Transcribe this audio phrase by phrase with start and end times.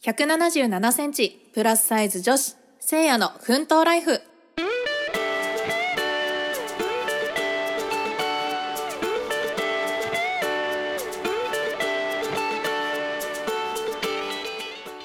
[0.00, 4.20] 177センチプラスサイズ女子せいやの奮闘ライフ。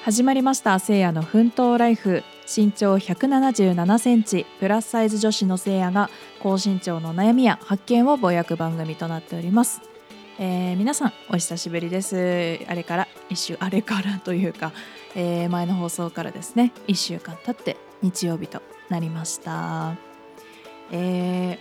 [0.04, 2.22] 始まりましたせいやの奮闘ライフ。
[2.46, 6.08] 身長177センチプラスサイズ女子のせいやが
[6.38, 9.93] 高身長の悩みや発見をぼやく番組となっております。
[10.38, 12.58] えー、皆さんお久しぶりです。
[12.66, 14.72] あれから一週あれからというか、
[15.14, 16.72] えー、前の放送からですね。
[16.88, 19.96] 1週間経って日曜日となりました。
[20.90, 21.58] えー、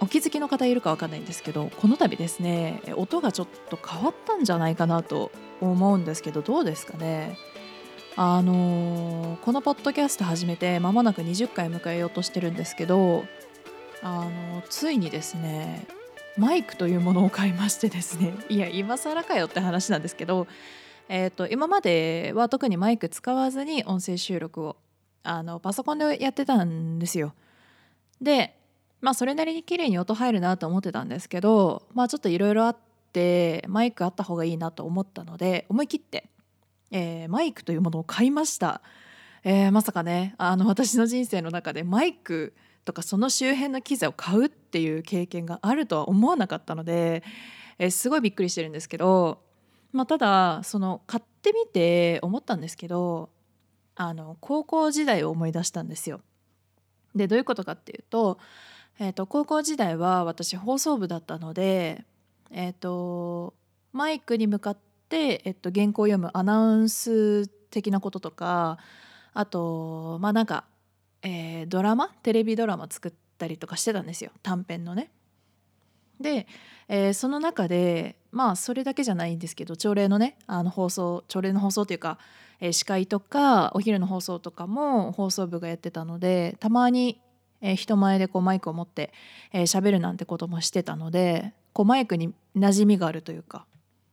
[0.00, 7.38] お気づきの方いるかわかんないんですけどこの度ですね音がちょっと変わったんじゃないかなと思うんですけどどうですかね。
[8.16, 13.24] あのー、このポッドキャスト始めて間もなく20回迎えようとしてるんですけど
[14.02, 15.86] あのついにですね
[16.40, 20.46] マイクというものを買いましてですね いや今更かよって話なんですけど、
[21.10, 24.76] えーと、今までは特にマイク使わずに音声収録を
[25.22, 27.34] あのパソコンでやってたんですよ。
[28.22, 28.56] で
[29.02, 32.76] まあそれなりに綺麗に音入るなと思ってたんですけどまあちょっといろいろあっ
[33.12, 36.30] てマイクあった方がいいなと思ったので思い切って、
[36.90, 38.80] えー、マイクというものを買いました。
[39.44, 42.54] えー、まさかねあの私の人生の中でマイク
[42.90, 47.22] とかその周辺の機材を買うっていう経験があるとは思わなかったので、
[47.78, 49.42] えー、すごいびっくりしてるんですけど、
[49.92, 53.30] まあ、ただその買ってみて思ったんですけど
[53.94, 56.20] あの高校時代を思い出したんですよ。
[57.14, 58.38] でどういうことかっていうと,、
[58.98, 62.04] えーと、高校時代は私放送部だったので、
[62.50, 63.54] えーと、
[63.92, 68.78] マイクに向かって、えーと原稿を読むアナウンス的なこととか
[69.32, 70.64] あとまあなんか
[71.22, 72.08] えー、ドラマ？
[72.22, 75.10] テレビドラマ作ったりとかしてたんですよ短編のね。
[76.20, 76.46] で、
[76.88, 82.18] えー、その中でまあそれだけじゃないんですけど朝礼のねあの放送朝礼の放送っていうか、
[82.60, 87.20] えー、司会とかお昼の放送とかも放送部がやってたのでたまに、
[87.62, 89.12] えー、人前でこうマイクを持って
[89.52, 93.64] 喋、えー、るなんてこともしてたのでこうマイクに馴染みがあるというか、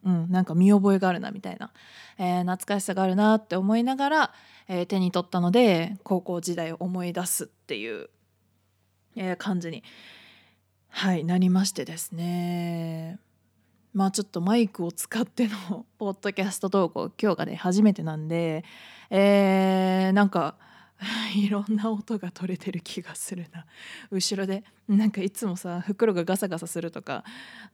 [0.06, 1.72] うん、なんか見覚えがあるなみたいな、
[2.18, 4.34] えー、懐かしさがあるなって思いながら、
[4.68, 8.10] えー、手に取ったので高校時代を思い出すっていう、
[9.16, 9.84] えー、感じに、
[10.90, 13.20] はい、なりましてですね。
[13.94, 18.64] まあちょっとマイクを使っての ポッドキャスト投稿今日がね初めてなんで、
[19.10, 20.56] えー、なんか
[21.36, 23.66] いろんな音が取れてる気がするな
[24.10, 27.24] 後ろでなんかいつもさ袋がガサガサするとか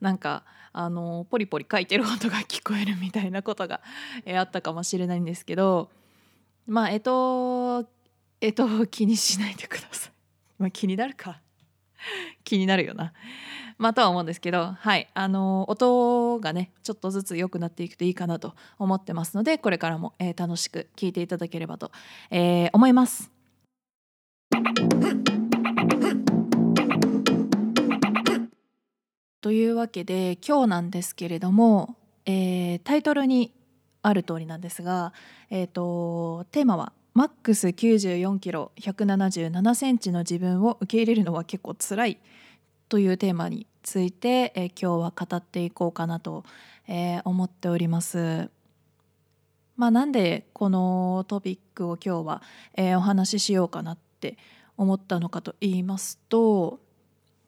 [0.01, 3.81] なんかあのポリポリ書いてる音が聞こえるみたいなことが、
[4.25, 5.89] えー、あったかもしれないんですけど
[6.67, 7.87] まあえっと
[8.41, 10.11] えっと気にしないでください。
[10.59, 11.39] まあ気になるか
[12.43, 13.13] 気になるよな。
[13.77, 21.91] まあとは思うんですけどはいあの音がねちょっとずつ良くなっていくといいかなと思ってますのでこれからも、えー、楽しく聴いていただければと、
[22.29, 23.31] えー、思います。
[29.41, 33.53] というわけで今日なんですけれども、えー、タイトルに
[34.01, 35.11] ある通りなんですが、
[35.49, 42.17] えーと、テーマは「マックス94キロ177センチの自分を受け入れるのは結構つらい」
[42.89, 46.43] というテーマについて、え、今日は語っていこうかなと、
[46.87, 48.49] えー、思っております。
[49.75, 52.41] まあ、なんでこのトピックを今日は、
[52.75, 54.37] えー、お話ししようかなって
[54.77, 56.79] 思ったのかと言いますと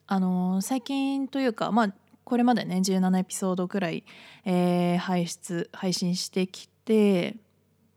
[0.08, 1.94] あの最近というかまあ
[2.24, 4.04] これまでね17エピソードくらい、
[4.44, 7.38] えー、配出配信してきて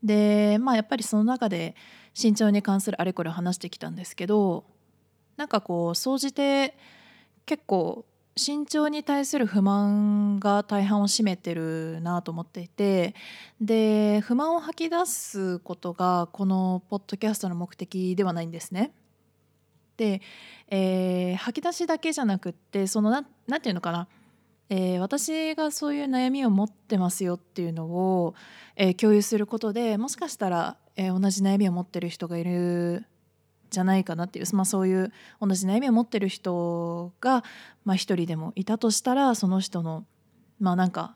[0.03, 1.75] でまあやっぱりその中で
[2.21, 4.65] 身長に関するあれこれ話してきたんですけど
[5.37, 6.75] なんかこう総じて
[7.45, 8.05] 結構
[8.35, 13.13] 身長に対する不満が大半を占めてるなと思っていて
[13.59, 18.91] で不満を吐き出すことがこのポッドキャストの目的ではないんですね。
[19.97, 20.21] で、
[20.69, 24.07] えー、吐き出しだけじゃなくってそのななんていうのかな
[24.69, 28.35] えー、私がそういう悩みを持ってますよっていうのを、
[28.75, 33.05] えー、共有することでもしかしたら、えー、同じ悩みを持ってる人がいる
[33.71, 35.11] じゃないかなっていう、まあ、そういう
[35.41, 37.43] 同じ悩みを持ってる人が、
[37.83, 40.05] まあ、一人でもいたとしたらその人の
[40.59, 41.15] まあなんか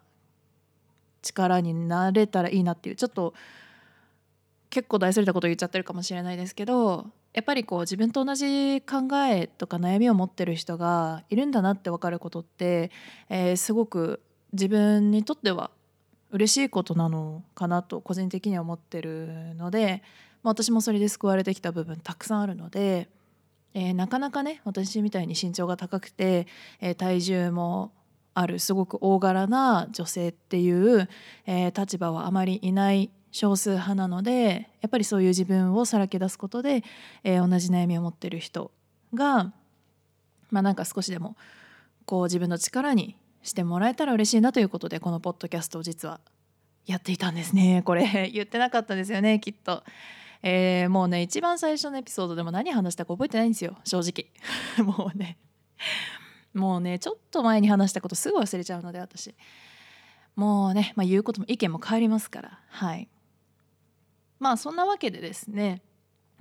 [1.22, 3.34] 力になれたらいいなっていうちょっと
[4.70, 12.92] 結構大それたこと言っちゃってるかもしれないですけどやっぱりこう自分と同じ考えとか悩みを持ってる人がいるんだなって分かることって、
[13.30, 14.22] えー、すごく
[14.54, 15.72] 自分にとっては
[16.32, 20.04] 嬉しいことなのかなと個人的には思ってるので、
[20.44, 23.10] まあ、私もそれで救われてきた部分たくさんあるので、
[23.74, 26.48] えー、なかなかね私みたいに身長が高くて、
[26.82, 27.92] えー、体重も
[28.36, 31.10] あるすごく大柄な女性っていう、
[31.46, 36.84] えー、立場はあまりいない少数派なのでやっぱりそういう自分をさらけ出すことで、
[37.24, 38.72] えー、同じ悩みを持ってる人
[39.14, 39.52] が
[40.52, 41.36] まあなんか少しでも
[42.06, 46.22] こう自分の力にしてもらえたら嬉しいなということでこのポッドキャストを実は
[46.86, 47.82] やっていたんですね。
[47.84, 49.84] これ 言ってなかったですよねきっと。
[50.44, 54.30] えー、もうね一番最初のエピソードでも何話したか覚えてないんですよ正直。
[54.86, 55.40] もうね。
[56.54, 59.34] もうねちょっと前に話したことすぐ忘れちゃうので私。
[60.36, 62.60] もうね、まあ、言うことも意見も変わりますから。
[62.68, 63.08] はい。
[64.44, 65.82] まあそんなわけでですね、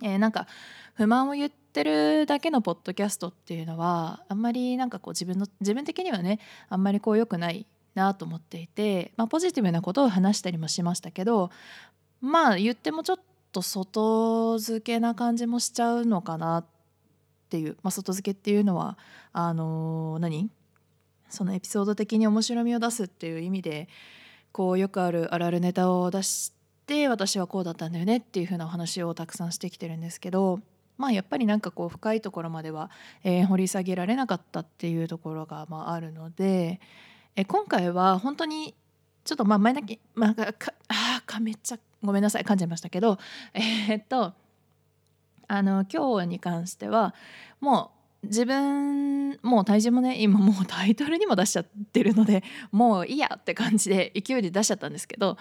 [0.02, 0.48] えー、なんか
[0.94, 7.64] 不満を言ってるだけのポッドキャストっていうのはあんまりなんかこう自分の自分的にはねあんまりこう良くない
[7.94, 11.50] なと思っていて、まあ、ポジティブなことを話したりもしましたけど
[12.20, 13.18] まあ言ってもちょっ
[13.52, 16.64] と外付けな感じもしちゃうのかなっ
[17.50, 18.98] ていう、まあ、外付けっていうのは
[19.32, 20.50] あのー、何？
[21.28, 23.88] そのエピソード的に面白みを出すっていう意味で
[24.50, 26.52] こうよくあるあるあるネタを出し
[26.86, 30.60] て私はこうだったんだよねっていう風なお話をたくさんしてきてるんですけど
[30.98, 32.90] まあやっぱりなんかこう深いところまでは、
[33.24, 36.80] えー、掘り下げられなかったっていうところがまああるので、
[37.36, 38.74] えー、今回は本当に
[39.24, 43.18] ちょっとまあ前だけ、まあ、かあかめっちゃごめんなさい噛んじゃいましたけど
[43.54, 44.34] えー、っと
[45.48, 47.14] あの今日に関しては
[47.60, 47.92] も
[48.22, 55.36] う自分もう体重もね今もうタイトルにも出しちゃってるのでもういいやって感じで勢いで出しちゃったんですけど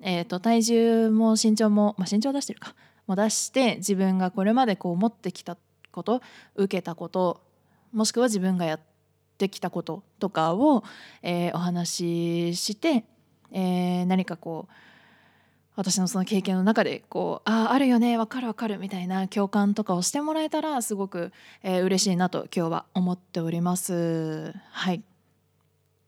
[0.00, 2.74] えーと、体重も身長も、まあ、身長出してるか
[3.06, 5.56] も出して自分がこれまでこう持ってきた
[5.92, 6.20] こと
[6.54, 7.40] 受けたこと
[7.92, 8.80] もしくは自分がやっ
[9.38, 10.84] てきたこととかを、
[11.22, 13.04] えー、お話しして、
[13.52, 14.72] えー、何かこう
[15.76, 21.32] 私のその経験の中でこうあああるよねわかるわかるみたいな共感とかをしてもらえたらすごく、
[21.62, 24.54] えー、嬉しいなと今日は思っております。
[24.70, 25.02] はい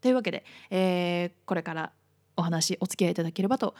[0.00, 1.92] というわけで、えー、これから
[2.38, 3.74] お話お付き合いいただければと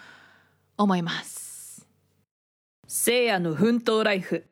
[0.77, 1.87] 思います。
[2.87, 4.45] 聖夜の奮闘ライフ。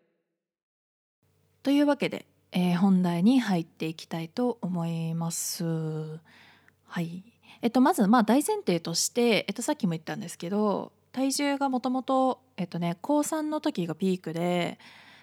[1.62, 5.64] というわけで、えー、本題に入っていきたいと思います。
[5.64, 7.25] はい。
[7.62, 14.79] えっとまずまあ大前提として、えっと、さっきも言ったんですけど体重がもともとえっとね高3の時がピークで、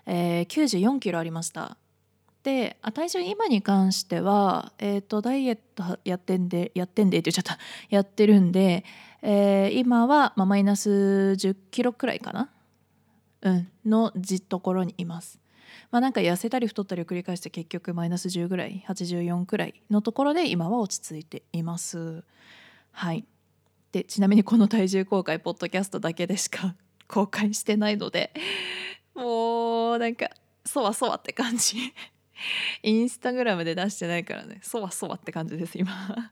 [0.06, 1.78] えー、94キロありました
[2.44, 7.58] で体重今に関しては、えーと、ダイエットやってんでやってんでって言っちゃった
[7.90, 8.84] やってるんで、
[9.22, 12.50] えー、今は、まあ、マイナス10キロくらいかな、
[13.42, 15.40] うん、のじところにいます。
[15.90, 22.24] まあ、なんか痩せたり太ったりを繰り返して結局マイナス10ぐらい84くらいのところで今は落ち着いています。
[22.92, 23.26] はい
[23.92, 26.76] でちなみにこの体重公開ポッドキャストだけでしか
[27.08, 28.34] 公開してないので
[29.14, 30.30] もうなんか
[30.66, 31.94] そわそわって感じ
[32.84, 34.60] インスタグラムで出してないからね。
[34.62, 36.32] そわそわって感じです今。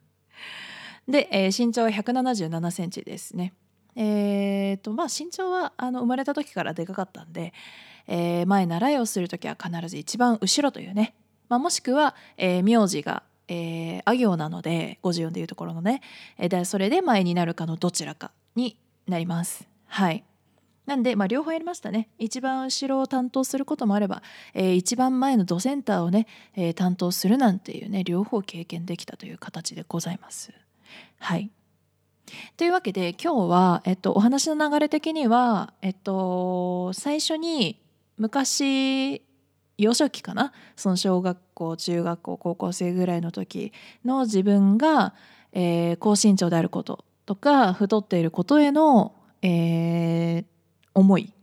[1.07, 3.53] で、えー、身長は1 7 7センチですね。
[3.95, 7.53] えーとまあ、身長はあの生まれた時からでかかったんで、
[8.07, 11.13] えー、前習いをする時は必ず一番後ろというね、
[11.49, 16.01] まあ、もしくは、えー、名字が、えー、あ行なので54でいうところのね、
[16.37, 18.77] えー、でそれで前になるかのどちらかに
[19.07, 19.67] なります。
[19.87, 20.23] はい。
[20.91, 22.09] なんで、まあ、両方やりましたね。
[22.19, 24.21] 一番後ろを担当することもあれば、
[24.53, 30.51] えー、一番前のドセンターをね、えー、担当するなんていうね両方経験できたという形でございます。
[31.17, 31.49] はい。
[32.57, 37.81] というわけで今日は、えっと、お話の流れ的には、えっと、最初に
[38.17, 39.21] 昔
[39.77, 40.51] 幼少期かな？
[40.75, 43.71] その小学校中学校高校生ぐらいの時
[44.03, 45.13] の自分が、
[45.53, 50.45] えー、高身長であることとか太っていることへの、えー、
[50.93, 51.33] 思い。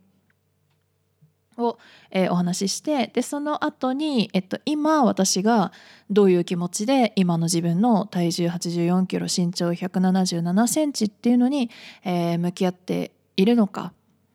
[1.58, 1.78] を、
[2.10, 5.72] えー、お話ししてでその後に、えっと、今私が
[6.08, 11.70] どういう気持ちで今の自分の体重8 4キロ身長1 7 7センチっていうのに、
[12.04, 13.92] えー、向き合っているのか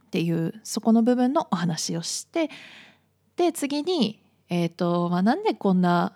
[0.08, 2.50] っていうそこの部分のお話をして
[3.36, 6.14] で次に、えーとまあ、なんでこんな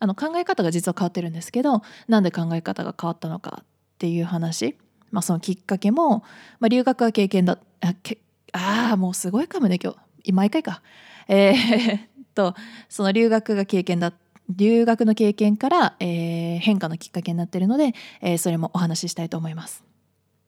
[0.00, 3.64] あの考え方が実は変わってるんですけどなんで考え方が変わったのかっ
[3.98, 4.76] ていう話、
[5.10, 6.24] まあ、そのきっかけも、
[6.60, 8.18] まあ、留学は経験だあけ
[8.52, 9.92] ああもうすごいかもね今
[10.24, 10.32] 日。
[10.32, 10.82] 毎回か。
[11.28, 12.00] えー、
[12.34, 12.54] と
[12.88, 14.12] その留学が経験だ
[14.48, 19.84] 留学の経験から、えー、変化のきっかけになってるので、えー、それもお話ししたいと思います。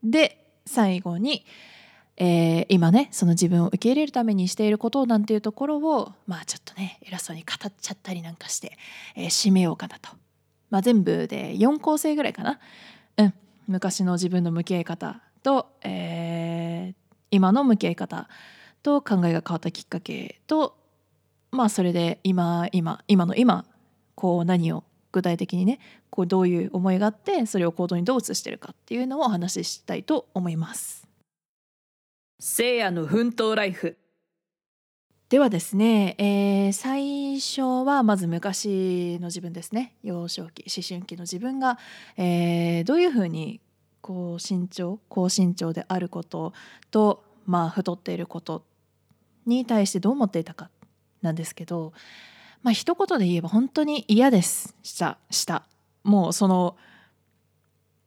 [0.02, 1.44] で最後に、
[2.16, 8.78] えー、今ねその自分を受け入れるためにしていることなんていうところをまあちょっとね偉そうに語っちゃったりなんかして、
[9.16, 10.10] えー、締めようかなと、
[10.70, 12.58] まあ、全部で4構成ぐらいかな。
[13.18, 13.34] うん。
[13.66, 16.94] 昔の自分の向き合い方と、え、
[17.30, 18.28] 今の向き合い方
[18.82, 20.76] と考えが変わったきっかけと
[21.50, 23.64] まあそれで今今今の今
[24.14, 31.06] こう何を具体的にねこうどういう思いがあってそれを行動にどう移してるかっていうのをお話ししたいと思います。
[32.38, 33.98] 聖夜の奮闘ライフ
[35.28, 41.78] ではですね、えー、最初はまず昔の自分ですね幼少期思春期の自分が、
[42.16, 43.60] えー、どういうふうに
[44.00, 46.52] こう身長高身長であること
[46.90, 48.64] と、まあ、太っていること
[49.46, 50.70] に対してどう思っていたか
[51.22, 51.92] なんですけど、
[52.62, 54.74] まあ一言で言えば本当に嫌です。
[54.82, 55.64] したした。
[56.02, 56.76] もうその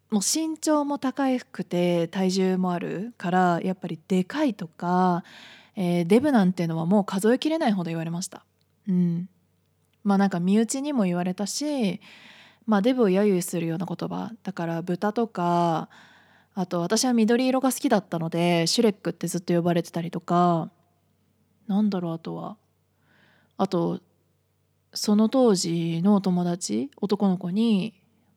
[0.09, 5.23] もう身長も高くて体重もあるからやっぱりでかいとか、
[5.75, 8.45] えー、デブなんていうのはもう数えきれないほど言われました。
[8.87, 9.27] うん、
[10.03, 11.99] まあなんか身内にも言われたし、
[12.65, 15.89] まあ、デブを揶揄するような言葉だから豚とか
[16.55, 20.69] あと私は緑色が好きだったのでシュレックってずっと呼ばれてたりとか
[21.67, 22.57] なんだろうあとは
[23.57, 23.99] あと
[24.93, 27.93] その当時のお友達男の子に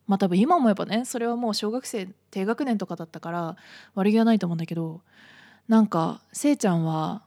[0.06, 3.56] まあ多分今思えばねそれはもう小学生低学年とかだったから
[3.95, 5.02] 悪気はないと思うんだけど
[5.68, 7.23] なんか「せいちゃんは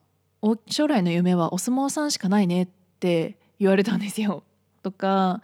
[0.67, 2.67] 将来の夢はお相撲さんしかないね」っ
[2.99, 4.43] て言われたんですよ。
[4.81, 5.41] とか、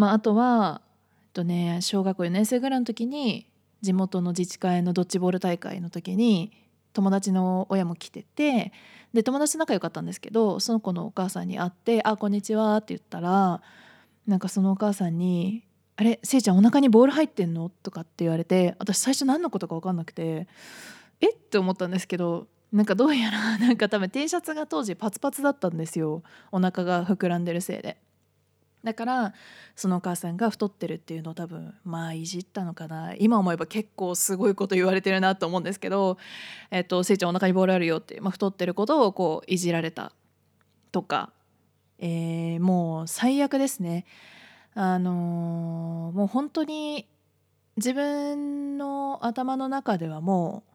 [0.00, 0.80] まあ、あとは、
[1.24, 3.46] えっとね、小学校4年生ぐらいの時に
[3.82, 6.52] 地元の自治会のドッジボール大会の時に
[6.94, 8.72] 友達の親も来てて
[9.12, 13.60] で友達仲良かったんですけどその子のお母さんに会って「あこんにちは」って言ったら
[14.26, 15.64] なんかそのお母さんに
[15.96, 20.48] 「あれせいちゃんお腹にボール入ってんの?」とかって言われて私最初何のことか分かんなくて
[21.20, 21.30] 「え？
[21.30, 27.98] っ?」て思ったんですけどなんかどうやらなんか多分 T シャツが当時パツパツだったんですよお腹が膨らんでるせいで。
[28.82, 29.34] だから
[29.76, 36.16] そのお母さんが太ってるっていうのを多分まあいじったのかな今思えば結構すごいこと言われてるなと思うんですけど
[36.70, 40.12] 「えっと、せいちゃんお腹にボールあるよ」って、まあ、太ってることをこういじられた
[40.92, 41.32] とか、
[41.98, 44.06] えー、もう最悪ですね。
[44.74, 47.08] あのー、もう本当に
[47.76, 50.72] 自分の頭の中ではもう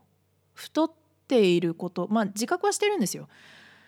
[0.54, 0.92] 太っ
[1.28, 3.28] ていることまあ自覚はしてるんですよ。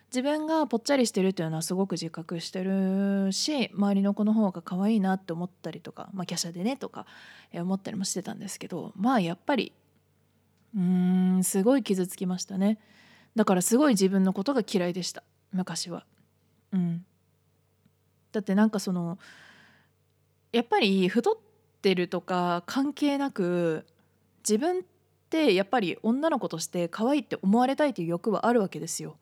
[0.10, 7.06] 自分がぽっちゃりしてるっていうのはすごく自覚してるし周りの子の方が可愛いなって思ったりとか、まあ、華奢でねとか
[7.54, 9.74] 思ったりもしてたんですけどまあやっぱり
[10.76, 12.80] うーんすごい傷つきましたね
[13.36, 16.06] だからすごい自分のことが嫌いでした昔は。
[16.74, 17.06] うん、
[18.32, 19.18] だってなんかその
[20.52, 21.38] やっぱり太っ
[21.82, 23.86] てるとか関係なく
[24.40, 24.82] 自分っ
[25.30, 29.18] てやっぱり女の子として可愛いって思われたいという欲はあるわけですよ。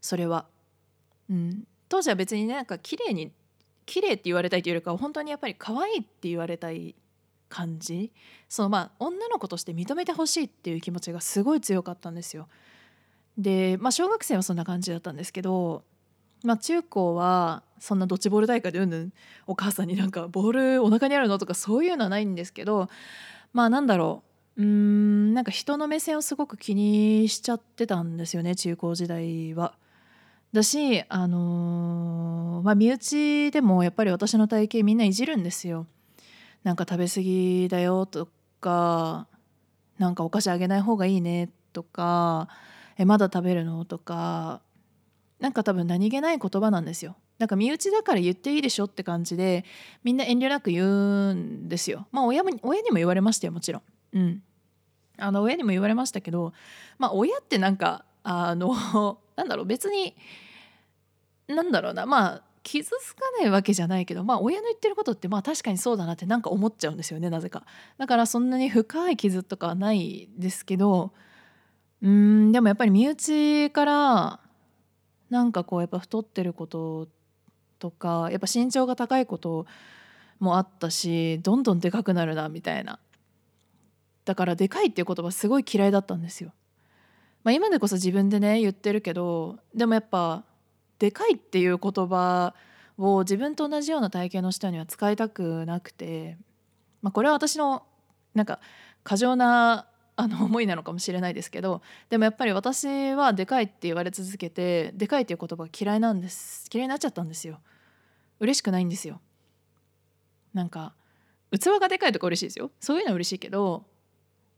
[0.00, 0.46] それは。
[1.30, 3.32] うん、当時は別にねなんか綺麗に
[3.86, 6.94] 綺麗って言われたいというよりかは本当にやっぱり可愛いって言われたい
[7.48, 8.12] 感じ
[8.48, 12.48] そのまあ女の子として認めてほしいっていう気持ちがすごい強かったんですよ。
[13.38, 15.84] でまあ小学生はそんな感じだったんですけど、
[16.42, 19.12] まあ、中高はそんなドッジボール大会でうんぬん
[19.46, 22.88] お母さんになんかボールお腹にあるのとかそういうのはないんですけど
[23.52, 24.22] まあなんだろ
[24.56, 29.74] ううーんなんか人の目線をすごく気にしちゃってたんですよね中高時代は。
[30.52, 35.86] だし、あのー、まあ、身内でもやっぱり私の体型みんないじるんですよ。
[36.64, 38.28] なんか食べ過ぎだよと
[38.60, 39.26] か
[39.98, 42.48] なんかお菓子あげない方がいいねとか
[42.96, 44.60] えまだ食べるのとか
[45.38, 47.16] なんか多分何気ない言葉なんですよ。
[47.38, 49.64] なんか身内だから言っていいでしょって感じで
[50.02, 52.08] みんな遠慮なく言うんですよ。
[52.10, 53.82] まあ親も親にも言われましたよもちろん。
[54.14, 54.42] うん。
[55.16, 56.52] あの親にも言われましたけど
[56.98, 60.14] まあ親ってなんかあの なんだろう別に
[61.46, 67.64] なんだろうなまあ傷つかないわけじゃないけどまあ親の言ってることってまあ確かにそうだなってなんか思っちゃうんですよねなぜか。
[67.96, 71.12] だからそんなに深い傷とかはないですけど
[72.02, 74.40] うんでもやっぱり身内から
[75.30, 77.08] なんかこうやっぱ太ってること
[77.78, 79.66] とかやっぱ身長が高いこと
[80.38, 82.98] もあったしどんどんでかくなるなみたいな。
[84.24, 86.52] だからでかいっていう言葉すごい嫌いだったんですよ。
[87.48, 90.44] まあ、今でこそ自分でね言ってるけどでもやっぱ
[90.98, 92.52] でかいっていう言葉
[92.98, 96.36] を自分と同じような体型の人には使いたくなくて、
[97.00, 97.84] まあ、これは私の
[98.34, 98.60] なんか
[99.02, 99.86] 過剰な
[100.16, 107.60] あの思いなのかもしれないですけどでもやっぱり私はでかいって言われ続けてでかいっていう言葉が嫌いなんです嫌いになっちゃったんですよ。
[108.40, 109.22] 嬉しくないんですよ。
[110.52, 110.92] なんか
[111.50, 112.70] 器がでかいとか嬉しいですよ。
[112.78, 113.86] そういうのは嬉しいけど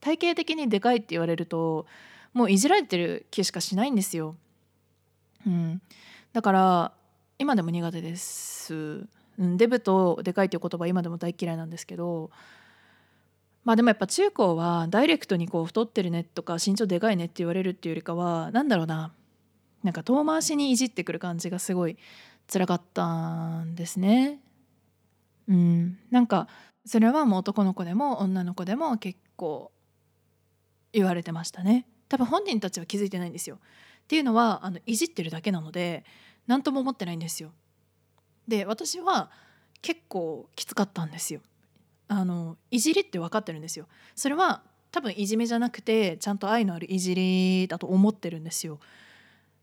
[0.01, 1.87] 体型的にでかいって言われると
[2.33, 4.37] もういじられてる気しかしないんですよ。
[5.47, 5.83] うん、
[6.33, 6.93] だから
[7.39, 8.75] 今でも苦手です。
[9.39, 12.31] うん、デブとでかいという言葉今でも大嫌いなんですけど
[13.65, 19.13] まあでもやっぱ中高はダイレクトにこう太ってるねとか身長でかいねって言われるっていうよりかは何だろうな
[19.83, 21.97] なんか遠回しにいじってくる感じがすごい
[22.53, 24.41] 辛かったんですね。
[25.49, 26.49] うん、なんか
[26.85, 29.73] それはもう男の子でも女の子でも結構
[30.93, 31.87] 言われてましたね。
[32.11, 33.57] 多分本人たちは気づいてないんですよ。
[33.57, 33.59] っ
[34.09, 36.05] ていうのはあのいじってるだけなので
[36.47, 37.53] 何とも思ってないんですよ。
[38.49, 39.31] で私は
[39.81, 41.41] 結構きつかったんですよ。
[42.09, 43.87] あのいじりって分かってるんですよ。
[44.17, 48.81] それは多分いじめじゃなくてちゃんと愛のあるいじりだと思ってるんですよ。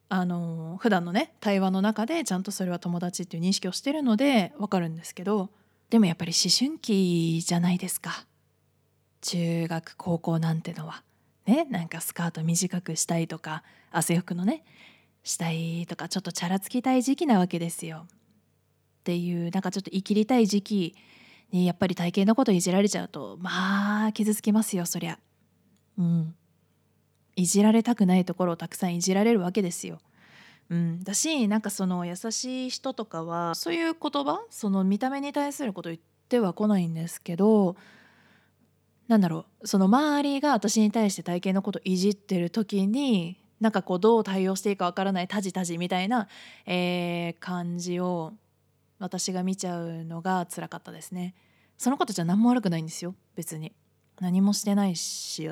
[0.07, 5.49] あの普段のね対話の中でちゃんとそれは友達っていう認識をしてるので分かるんですけど
[5.89, 8.25] でもやっぱり思春期じゃないですか
[9.19, 11.03] 中学高校なんてのは。
[11.47, 14.63] ねなんかスカート短くしたいとか汗服のね
[15.23, 18.05] したいとかちょっとチャラつきたい時期なわけですよ。
[18.07, 18.09] っ
[19.03, 20.95] ていうなんかちょっと生きりたい時期
[21.51, 25.17] にやっぱり体型のこといじられちゃうとまあ傷つきますよそりゃ。
[25.97, 26.35] うん。
[27.35, 29.99] いじられたくないところをたくさんいじられるわけですよ。
[30.69, 37.77] うん、だしなんかその優しい人とかはそういう言葉その見た目に対すること言っては来ないんですけど
[39.07, 46.27] なんだろうその周りが私に対して体型のこといじってる時になんかこうどう対応していいかわからないタジタジみたいな、
[46.65, 48.33] えー、感じを
[48.99, 51.35] 私が見ちゃうのが辛かったですね。
[51.77, 53.73] そのことじゃ何も悪くないんですよ別に。
[54.19, 55.47] 何もしてないし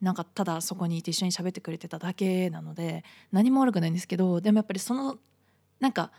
[0.00, 5.18] なんかただそこにいて一緒に喋ってくれてただけなので何も悪くないんですけどでもやっぱりその
[5.78, 6.10] なんか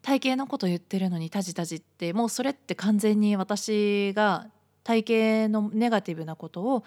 [0.00, 4.46] 体型のこと言ってるのにタジタジってもうそれって完全に私が
[4.88, 5.04] 体
[5.46, 6.84] 型のネガティブなことを、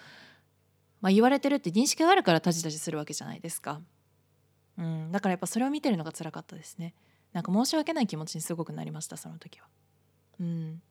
[1.01, 3.79] まあ、言われてるって認識があるからタジタジするわけじゃないですか、
[4.79, 6.95] うん、だからやっぱそれを見てるのが辛かったですね。
[7.31, 9.67] なんか申し訳ない気持ちにすごくなりましたその時は。
[10.39, 10.81] うん。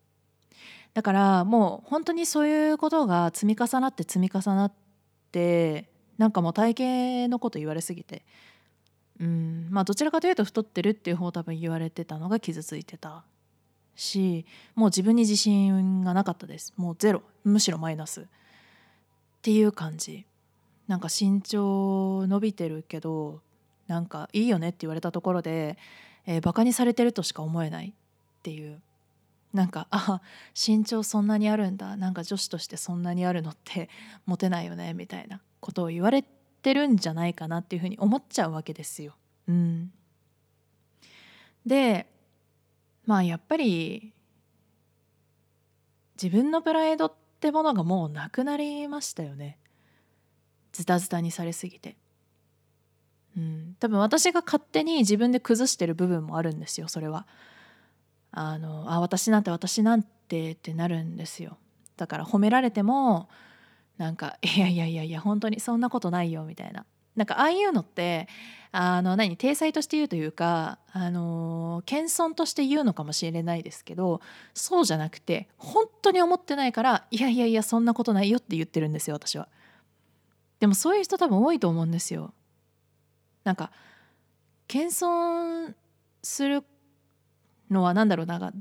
[0.95, 4.73] だからもう本当にそういうことが積み重なって積み重なっ
[5.33, 8.25] てなんかもう体型のこと言われすぎて。
[9.19, 9.67] うん。
[9.69, 13.25] まあどちらかというと太ってるっていう方多分言われてたのが傷ついてた。
[14.01, 16.73] しもう自分に自信がなかったです。
[16.77, 17.23] もうゼロ。
[17.45, 18.23] むしろマイナス。
[18.23, 18.25] っ
[19.43, 20.27] ていう感じ。
[20.89, 23.41] なんか身長伸びてるけど
[23.87, 25.79] なんかいいよねって言われたところで、
[26.27, 27.89] えー、バカにされてるとしか思えない。
[27.91, 28.81] っていう。
[29.53, 30.21] なんかあ
[30.55, 31.97] 身長そんなにあるんだ。
[31.97, 33.89] なんか女子としてそんなにあるのって
[34.25, 34.95] モテないよね。
[34.95, 36.25] みたいなことを言われ
[36.63, 39.15] てるんじゃないかなっていうふうに思っちゃうわけですよ。
[39.49, 39.93] うん、
[41.67, 42.07] で
[43.07, 44.13] まあやっぱり
[46.21, 49.59] 自分のプライドってものがもうなくなりましたよね
[50.73, 51.97] ズタズタにされすぎて。
[53.37, 57.27] うん、多分私が勝手に自分で崩してる部分もあるんですよそれは。
[58.33, 61.59] あのあ私なんて私なんてってなるんですよ
[61.97, 63.29] だから褒められても
[63.99, 66.87] なんかいやいやいやいや本当にそんなことないよみたいな
[67.17, 68.29] なんかああいうのって
[68.73, 74.21] あの何体裁として言うというかあの謙遜として言うのかもしれないですけど
[74.55, 79.49] そうじゃなくて本当に思ってないからいやいやいやそんなことないよって言ってるんですよ私は。
[80.61, 82.33] でもそういう人多分多いと思うんですよ。
[83.45, 83.73] なんか
[84.69, 85.75] 謙遜
[86.23, 86.63] する
[87.71, 88.53] のは何だろうな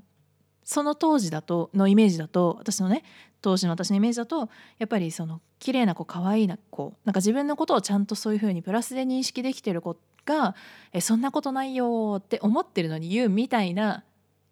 [0.63, 3.03] その当時だとのイメージだと私のね
[3.41, 10.55] 当時の私のイメージだとやっぱりその綺麗な子可愛いな子なんか自分のことをちゃんとそういうふうにプラスで認識できてる子が
[10.91, 14.03] えそんなことないよって思ってるのに言うみたいな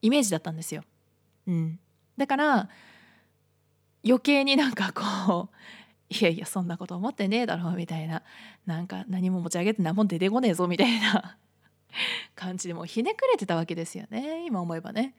[0.02, 0.84] イメージだったんですよ。
[1.48, 1.80] うん、
[2.18, 2.70] だから
[4.06, 5.56] 余計になんかこう
[6.10, 8.24] いやいやそんなこと思ってねえだろみたいな。
[8.66, 11.38] なんか何も持ち上げて何も出てこねえぞみたいな
[12.36, 15.16] 感じでもうひねくれてたわけですよね今思えばね。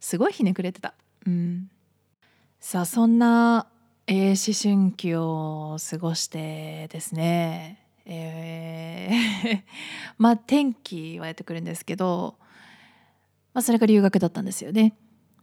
[0.00, 0.94] すごいひねくれてた。
[1.26, 1.70] うん
[2.60, 3.68] さあそんな、
[4.06, 7.84] えー、思春期を過ごしてですね。
[8.04, 9.62] えー
[10.18, 12.36] まあ天気はやってくるんですけど、
[13.54, 14.96] まあ、それが留学だったんですよね。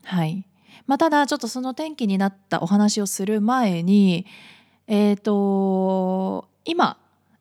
[0.04, 0.46] はい。
[0.88, 4.26] まあ、ただちょっとその転機になったお話をする前に
[4.88, 6.98] えっ、ー、と今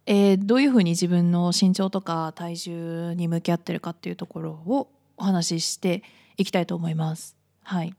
[0.07, 6.03] えー、どういうふうに自分の身長とか体重に向き合ってるかっていうところをお話しして
[6.37, 7.37] いきたいと思います。
[7.63, 7.95] はい、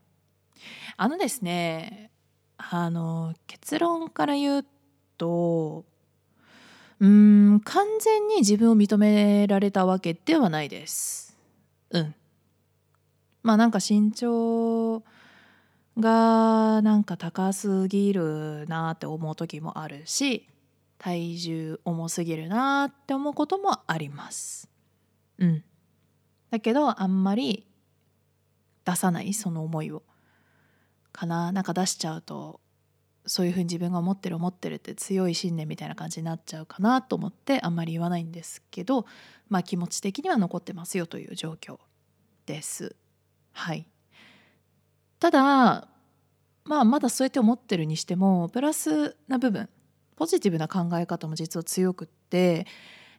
[0.98, 2.12] あのですね
[2.58, 4.66] あの結論から言う
[5.18, 5.86] と
[7.00, 11.38] うん完全に自分を認められたわけではないです。
[11.92, 12.16] うん。
[13.44, 15.04] まあなんか身長
[16.00, 20.48] がなんか高すぎるなって思う時もあるし
[20.98, 24.70] 体重重すぎるなって思うこともあります。
[25.38, 25.64] うん。
[26.50, 27.68] だけどあんまり
[28.86, 30.04] 出さないその思いを
[31.16, 31.52] かな？
[31.52, 32.60] なんか出しちゃうと
[33.26, 39.06] そういうふうに自分が思ってる思ってるって強い信念みたいな感じになっちゃうかなと思ってあんまり言わないんですけど
[39.50, 41.80] まあ気持ち的には残ってますよという状況
[42.46, 42.96] です。
[43.54, 43.88] はい
[45.20, 45.88] ただ
[46.66, 49.70] まあまだそうやって思ってるにしてもプラスな部分
[50.16, 52.66] ポジティブな考え方も実は強くって、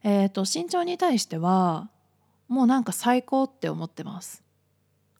[0.02, 1.90] えーと、身長に対しては
[2.48, 4.42] もうなんか最高って思ってます。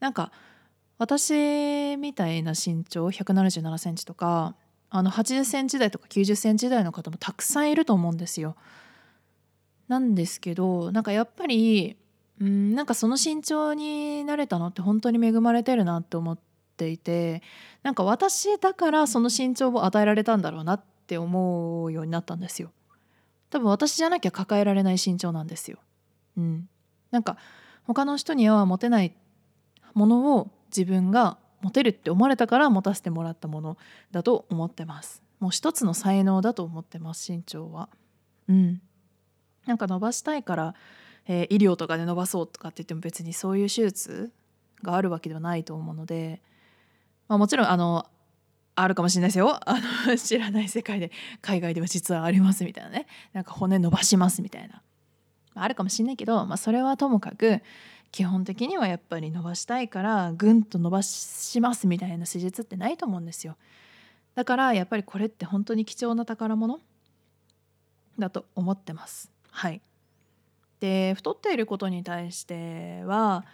[0.01, 0.33] なんか
[0.99, 4.55] 私みたいな身長177センチとか
[4.89, 8.57] あの80センチ台とか90センチ台の方もたくさんいると思うんですよ。
[9.89, 11.97] なんですけどなんかやっぱり
[12.41, 16.39] うんなんかその身長になれたのって本当に恵まれてるなって思っ
[16.77, 17.43] ていて
[17.83, 22.73] なんか私だからその身長を与えられたんだろうなって思うようになったんですよ。
[23.51, 25.79] 多分私じゃなきゃ抱えられない身長なんですよ。
[26.37, 26.69] うん、
[27.11, 27.37] なんか
[27.85, 29.15] 他の人には持てない
[29.95, 33.79] ものを自分が持てるって思われたから持たせてもらったもの
[34.11, 35.23] だと思ってます。
[35.41, 37.89] もう一つの才能だと思ってます身長は。
[38.49, 38.81] うん。
[39.67, 40.75] なんか伸ばしたいから、
[41.27, 44.33] えー、医療とかで伸ばそうとかって言っても別にそういう手術
[44.83, 46.41] があるわけではないと思うので、
[47.29, 48.07] まあ、もちろんあの
[48.77, 51.11] あるかもしれないですよ あの知らない世界で
[51.41, 54.83] 海外では実はありますみたいなねなんか骨伸ばしますみたいな、
[55.55, 57.63] あ、あるかもしれないけど、まあ、それはともかく
[58.13, 63.57] 基本的にはやっぱり伸ばしたいからぐんと伸ばしますみたいな施術ってないと思うんですよ。
[64.35, 66.81] だからやっぱりこれって本当に貴重な宝物
[68.19, 69.31] だと思ってます。
[69.51, 69.81] はい。
[70.81, 73.45] で太っていることに対しては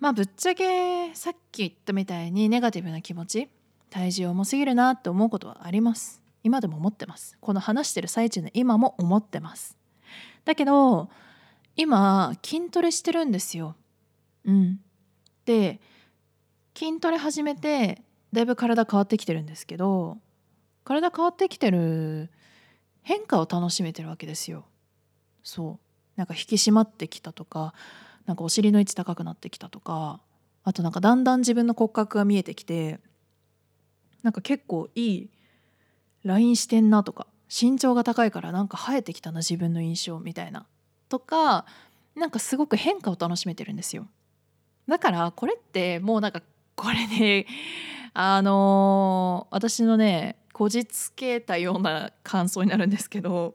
[0.00, 3.48] まあぶっちゃけさっき言ったみたいにネガティブな気持ち
[3.90, 6.20] 体重重すぎるなって思うことはあります。
[6.42, 7.38] 今でも思ってます。
[7.40, 9.76] この話してる最中の今も思ってます。
[10.44, 11.08] だけど
[11.76, 13.76] 今筋トレしてるんですよ。
[14.44, 14.80] うん。
[15.44, 15.80] で
[16.76, 20.18] 筋トレ始めてだいぶ体変わってきてるんですけど
[20.84, 22.30] 体変わってきてる
[23.02, 24.64] 変化を楽しめてるわけですよ。
[25.42, 25.84] そう。
[26.16, 27.74] なんか引き締まってきたとか
[28.26, 30.20] なんかお尻の位置高くなってきたとか
[30.62, 33.00] あとなんかだんだん自分の骨格が見えてきて
[34.22, 35.30] なんか結構いい
[36.22, 40.66] ラインしてんなとか身長が高いからなんか生えてきたな自分の印象みたいな。
[41.14, 41.64] とか
[42.16, 44.08] なんかすごく変化を楽しめてるんですよ。
[44.88, 46.42] だからこれってもうなんか
[46.74, 47.46] これね
[48.14, 53.54] あのー、私のねこじつけたような感想になるんですけど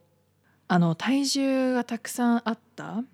[0.68, 3.04] あの体重がたくさんあった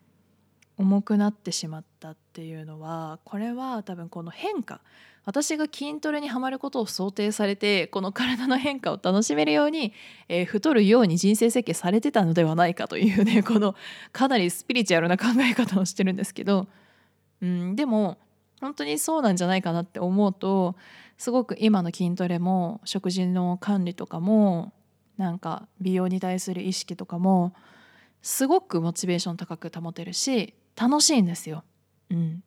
[0.79, 4.81] 重くなってしまったっていうのはこれは多分この変化
[5.27, 9.93] 私が筋トレにはまることを想定されてこの体の変化を楽しめるように、
[10.29, 13.75] えー、太るように人生設計されてたのではないかというね この
[14.12, 16.69] かなりスピリチュアルな考え方をしてるんですけど、
[17.43, 18.19] うん、でも
[18.61, 20.77] 本当にそうなんじゃないかなって思うと
[21.19, 24.73] すごく今の筋トレも食事の管理とかも
[25.19, 27.53] なんか美容に対する意識とかも
[28.23, 31.65] すごくモチベーション高く保てるし楽しいんですよ。
[32.11, 32.45] うん、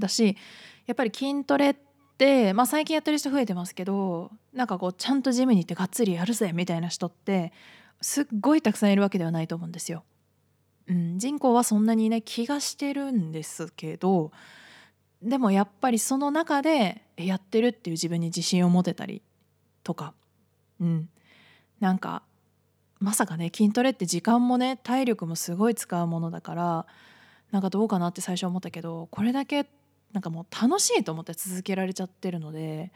[0.00, 0.36] だし
[0.90, 1.76] やっぱり筋トレっ
[2.18, 7.52] て、まあ、最近やってる人増えてますけどなんかこうちゃんとジムに行ってがっつりやるぜみたいな人って
[8.00, 10.02] すっごいたくさんいるわけではないと思うんですよ。
[10.88, 14.32] うん、人口はそんなにいない気がしてるんですけど
[15.22, 19.22] でもやっぱりその中でやってるっていう自分に自信を持てたり
[19.84, 20.12] とか、
[20.80, 21.08] うん、
[21.78, 22.24] なんか
[22.98, 26.86] まさかね筋トレって時間もね体力もすごい使うものだから
[27.52, 29.68] なんかどうかなって最初思ったけどこれだけ
[30.12, 32.92] なんかもう楽しいと思って続けられちゃってるので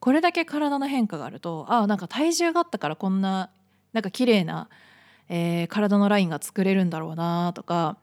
[0.00, 3.50] これだけ体の変化があるとああなんか体重があったからこんな
[3.92, 4.68] なんか綺麗な、
[5.28, 7.96] えー、体のラインが作れるんだろうなとか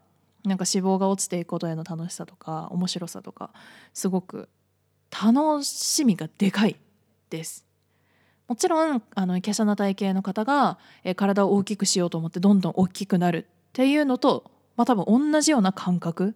[0.44, 3.52] なんか脂肪が落ちていくことへの楽しさとか面白さとか
[3.94, 4.50] すごく
[5.12, 6.76] 楽しみがでかい
[7.30, 7.66] です。
[8.48, 16.36] もちろんあの華奢な体型の方が、えー、体を大きくしようと思ってどんどん大きくなるっていうのと、まあ、多分同じような感覚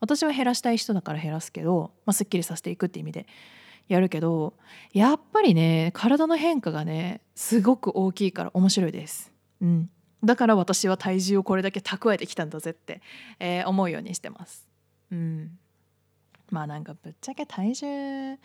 [0.00, 3.26] 私は減らしたい人だから減らすけど、まあ、すっきりさせていくって意味で
[3.88, 4.54] やるけど
[4.92, 9.32] やっぱりね体の変化がねすごく大きいから面白いです。
[9.60, 9.90] うん、
[10.22, 13.00] だから私は体重をこれだけ蓄えてきたんだぜって、
[13.38, 14.66] えー、思うようにしてます。
[15.10, 15.58] うん、
[16.50, 18.38] まあなんかぶっちゃけ体重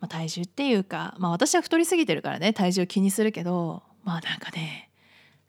[0.00, 4.90] まあ、体重っていうか、まあ、私は太りすぎてるからね体重を気にするけどまあなんかね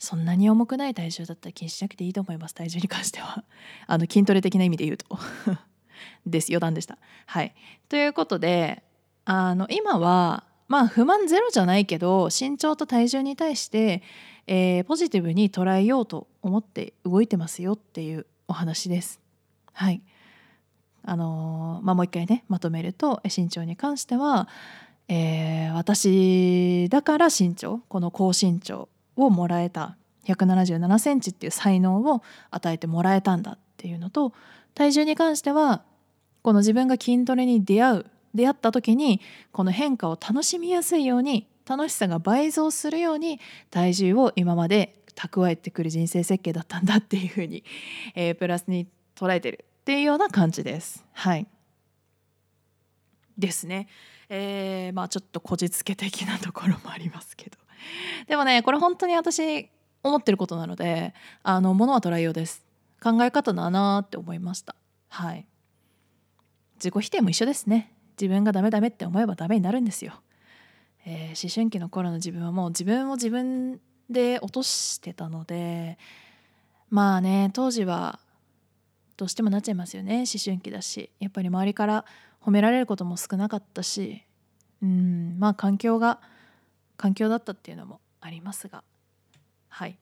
[0.06, 3.44] そんなに重くない体重だったら気にしなくていいと思います体重に関しては。
[3.88, 5.18] あの筋トレ的な意味で言うと。
[6.26, 6.98] です余談でした。
[7.26, 7.56] はい。
[7.90, 8.84] ということで
[9.26, 14.04] あの今はまあ不満ゼロじゃないけど身長と体重に対して、
[14.46, 19.20] えー、ポジティブに捉えようと思って動いてますよっていうお話です。
[19.74, 20.02] はい。
[21.08, 24.48] あのまあ、もう一回ねまとめると身長に関しては、
[25.08, 34.34] えー、私だから身長この高身長をもらえた177センチっていう才能を与えてもらえたんだっていうのと
[34.74, 35.84] 体重に関しては
[36.42, 43.40] この自分が筋トレに出会う出会った時にこの変化を楽しみやすいように楽しさが倍増するように
[43.72, 47.64] 体重を今まで蓄えてくる人生設計だったんだっていうふうに、
[48.14, 51.04] えー、プラスに捉えてるっていうような感じです。
[51.14, 51.48] はい
[53.38, 53.88] ですね。
[54.30, 57.58] えー、まあちょっとこじつけ的なところもありますけど
[58.28, 59.70] でもねこれ本当に私
[60.04, 62.64] 思ってることなのであのものは捉えようです。
[63.02, 64.76] 考え方だなって思いました。
[65.10, 65.46] はい。
[66.76, 67.96] 自己否定も一緒ですね。
[68.20, 70.14] 自分がダメダメって思えばダメになるんですよ、
[71.06, 75.98] えー、思春期の頃の自分はもう自分を自分で落としてたので
[76.90, 78.20] まあね当時は
[79.18, 80.18] どうしてもなっちゃいますよね。
[80.18, 81.10] 思春期だし。
[81.22, 82.04] やっぱり周りから
[82.42, 84.24] 褒められることも少なかったし。
[84.84, 85.38] うん。
[85.40, 86.20] まあ環境が
[86.98, 88.84] 環境だったっていうのもありますが。
[89.70, 89.98] はい。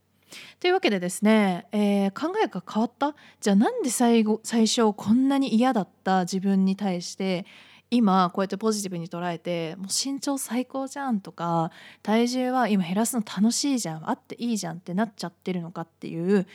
[0.59, 3.15] というわけでですね、えー、考えが変わった？
[3.39, 7.45] じゃあなんで最後最初こんなに嫌だった自分に対して
[7.91, 16.47] 今こうやってポジティブに捉えてもう身長最高じゃんとか体重は今減らすの楽しいじゃんあっていいじゃんってなっちゃってるのかっていう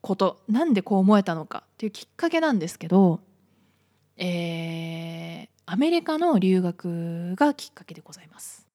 [0.00, 0.42] こと。
[0.48, 3.20] なんでこう思えたのかっていうきっかけなんですけど、
[4.16, 8.67] えー、アメリカの留学がきっかけでございます。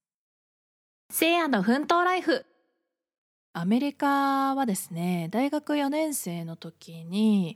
[1.16, 2.44] せいやの奮闘ライフ
[3.54, 7.56] アメリカはですね大学4年生の時に、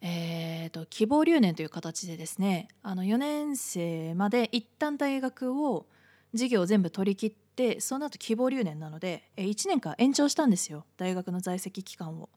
[0.00, 5.86] えーと、希望留年という形でですねあの4年生まで一旦大学を
[6.32, 12.28] 授業を全部取り切ってその後希望留年なので1年間延長したんですよ大学の在籍期間を。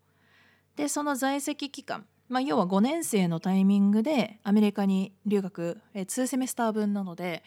[0.75, 7.41] でその在籍期間、まあ、要は5年生のタイミングでアメリカに留学2セメスター分なので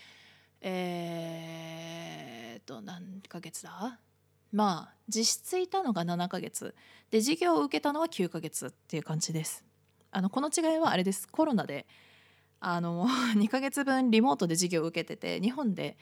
[0.68, 4.00] えーと何ヶ月だ？
[4.52, 6.74] まあ実質いたのが7ヶ月。
[7.10, 9.64] で授業を受けたのは9ヶ月っていう感じです。
[10.10, 11.28] あのこの違いはあれです。
[11.28, 11.86] コロナで
[12.58, 15.96] あの 2ヶ月分リモートで授業を受けてて日本で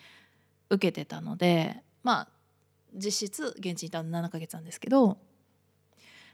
[0.70, 2.28] 受けてたのでまあ
[2.94, 5.18] 実質現地にいたの7ヶ月なんですけど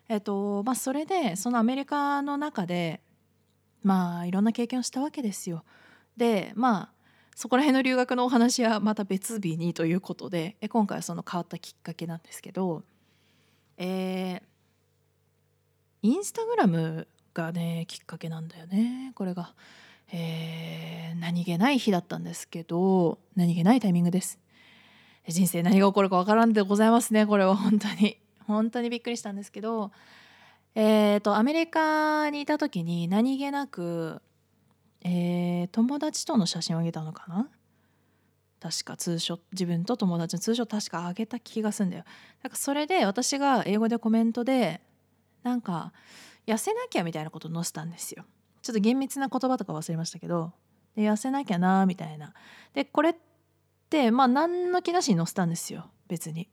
[0.09, 3.03] えっとまあそれでそのアメリカの中で
[3.83, 5.65] まあいろんな経験をしたわけですよ。
[6.17, 7.00] でまあ
[7.35, 12.83] そこら辺の留学のお話はまた別日にということで今回はその変わったきっかけなんですけど
[13.83, 14.41] えー、
[16.03, 19.13] インスタグラムがねきっかけなんだよね。
[19.15, 19.55] これが、
[20.13, 24.39] えー、何気ない日だったんですけど何気ないタイミングです。
[25.27, 27.57] 人生何が起こるかわからんでございますねこれは。
[27.57, 28.19] 本当に。
[28.47, 29.93] 本当にびっくりしたんですけど
[30.75, 34.21] えーとアメリカにいた時に何気なく
[35.03, 37.49] えー、友達との写真をあげたのかな？
[38.61, 42.05] 確かツーショット自分と友達のツーショット確かあげた気がするんだよ。
[42.43, 44.83] なんかそれで私が英語でコメントで
[45.43, 45.95] なんか
[46.47, 48.25] 痩せなきゃみたいなこと載せたんですよ。
[48.61, 50.53] ちょっと厳密な言葉とか忘れましたけど。
[50.95, 52.35] で痩せなきゃなみたいな。
[52.75, 53.15] でこれっ
[53.89, 55.87] てまあ何の気なしに載せたんですよ。
[56.09, 56.51] 別に。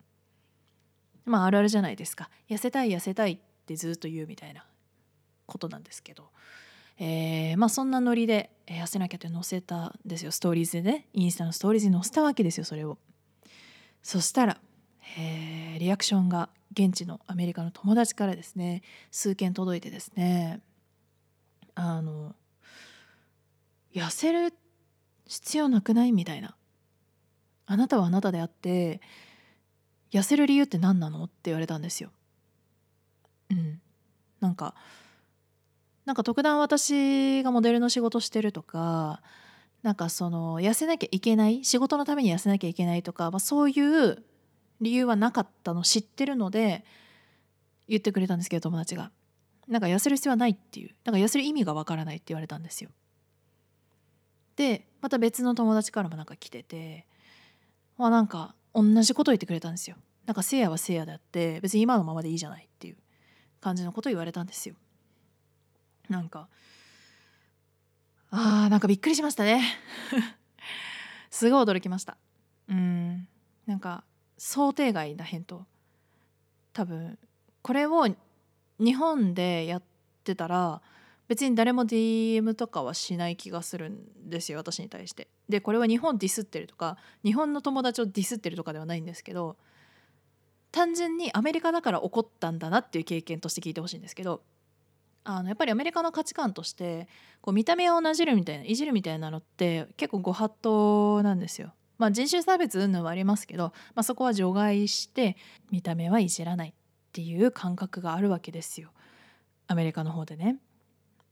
[1.26, 2.30] まああるあるじゃないですか。
[2.50, 4.66] 痩せたい痩せたいってずっと言うみたいな
[5.46, 6.30] ことなんですけど。
[7.00, 10.32] えー、まあそんなノリで痩せなきゃって載せたんですよ。
[10.32, 12.98] ストーリーズでねインスタのストーリーズに載せたわけですよそれを。
[14.02, 14.58] そしたら、
[15.18, 18.82] えー、リアクションが現地のアメリカの友達からですね
[19.12, 20.62] 数件届いてですね
[21.76, 22.36] あの
[23.94, 24.54] 痩せる
[25.26, 26.12] 必要なくない？
[26.12, 26.56] みたいな。
[27.66, 29.02] あなたはあなたであって
[30.12, 31.26] 痩せる理由って何なの？
[31.26, 32.12] って言われたんですよ。
[33.52, 33.82] うん。
[34.40, 34.74] なんか
[36.08, 39.22] なんか特段私がモデルの仕事してるとか
[39.84, 44.24] なんかその痩せなきゃいけない仕事のために痩せなきゃいけないとか、まあ、そういう
[44.80, 46.86] 理由はなかったの知ってるので
[47.90, 49.12] 言ってくれたんですけど友達が。
[49.68, 50.96] なんか痩せる必要はないっていう。
[51.04, 52.90] なんか痩せる意味がわからないって言われたんですよ。
[54.56, 57.06] でまた別の友達からもなんか来てて
[57.98, 59.98] まあなんか同じこと言ってくれたんですよ。
[60.26, 62.96] なんかせいやはせいやであって別に今のままでいいじゃないっていう
[63.60, 64.76] 感じのことを言われたんですよ。
[66.10, 66.48] なんか
[68.30, 69.64] あーなんかびっくりしましたね。
[71.30, 72.18] すごい驚きました。
[72.68, 73.28] うん。
[73.66, 74.04] なんか
[74.38, 75.66] 想定外な返答。
[76.74, 77.18] 多分
[77.62, 78.08] これを
[78.80, 79.84] 日本でやっ
[80.24, 80.82] てたら
[81.28, 85.28] 別に誰も DM とかはしない気がするんですよ私に対して。
[85.50, 89.58] でこれは日本ディスってるとか日本の友達をディスってるとかではないんですけど
[90.72, 94.42] 単純にアメリカだから起こったんだなっていう経験として聞いてほしいんですけど
[95.30, 97.10] あのやっぱりアメリカの価値観として
[97.42, 101.74] こう見た目をなじるみたいないじるみたいなのって結構ご法度なんですよ。
[101.98, 105.36] まあ、人種差別云々はありますけど、まあ、そこは除外して
[105.72, 106.74] 見た目はいじらないっ
[107.12, 108.92] ていう感覚があるわけですよ
[109.68, 110.58] アメリカの方でね。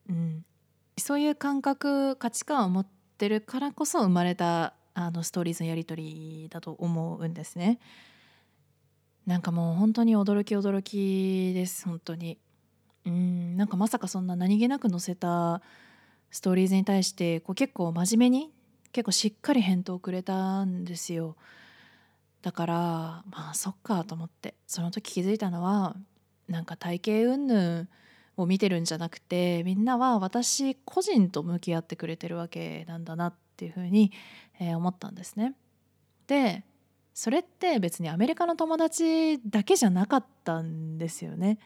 [0.10, 0.44] うん、
[0.98, 7.80] そういう感覚価値観を持ってるからこそ生まれたあのストーリーズのやり取りだと思うんですね。
[9.26, 12.38] なんかもう本当に驚き驚きです本当に。
[13.06, 15.62] うんなんかまさかそんな何気なく載せた
[16.32, 18.52] ストーリーズに対してこう結構真面目に
[18.92, 21.36] 結構しっかり返答くれたんですよ。
[22.42, 22.76] だから
[23.32, 25.96] まあそっかと思ってその時気づいたのは
[26.48, 27.88] なんか体型云々
[28.38, 34.12] を見てるんじゃなくてみんなは私個人と向き合ってくれてるわけなんだなっていうふうに、
[34.60, 35.56] えー、思ったんですね。
[36.28, 36.64] で
[37.14, 41.60] それって別にアメリカの友達だけじゃなかったんですよね。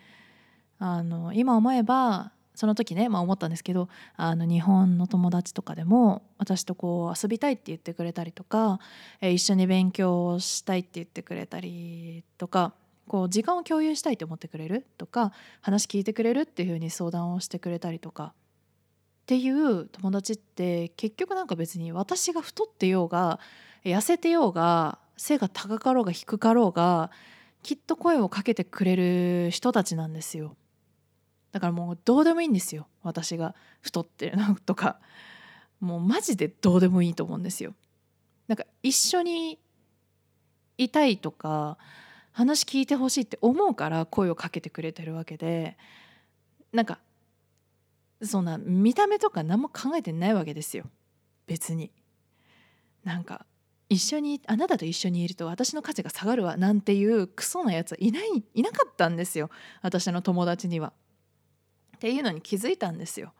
[0.79, 3.87] あの今思えばその時ね、まあ、思ったんですけど
[4.17, 8.79] あの日本の友達とかでも私とこう遊びたいって言ってくれたりとか、
[9.21, 12.73] え、一緒に勉強したいって言ってくれたりとか
[13.07, 18.33] こう時間を共有したいと思ってくれるとか話聞いてくれるっていうふうに相談をしてくれたりとか
[19.23, 23.39] っていう友達って結局なんか別に私が太ってようが
[23.85, 27.09] 痩せてようが背が高かろうが低かろうが
[27.63, 30.55] きっと声をかけてくれる人たちなんですよ。
[31.51, 32.87] だからもうどうでもいいんですよ。
[33.01, 34.99] 私が太ってるのとか。
[35.79, 37.73] もうマジでどうでもいいと思うんですよ。
[38.47, 39.59] なんか一緒に
[40.77, 41.77] いたいとか
[42.31, 45.77] 話聞いてほしいって思うから声をかけてくれてるわけで。
[46.71, 46.99] なんか
[48.21, 50.85] そんな見た目とか何も考えてないわけですよ。
[51.47, 51.91] 別に。
[53.03, 53.45] なんか
[53.87, 59.49] 一緒にあなたと一緒にいると私の価値が下がるわなんていうクソなやつはいないいなかったんですよ。
[59.81, 60.93] 私の友達には。
[61.99, 63.33] っていうのに気づいたんですよ。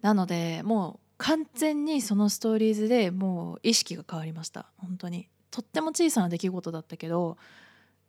[0.00, 4.66] なのでもう完全にそのストーリーズでもう意識が変わりました。
[4.78, 5.28] 本当に。
[5.50, 7.36] とっても小さな出来事だったけど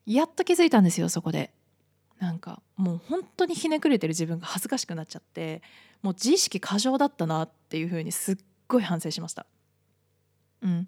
[0.06, 1.52] やっと気づいたんですよそこで。
[2.20, 5.62] なんかもう本当にひねくれてる自分が恥ずかしくなっちゃって
[6.02, 8.38] もう自意識過剰だったなっていうふうにすっ
[8.70, 9.46] ごい反省しました。
[10.62, 10.88] うん、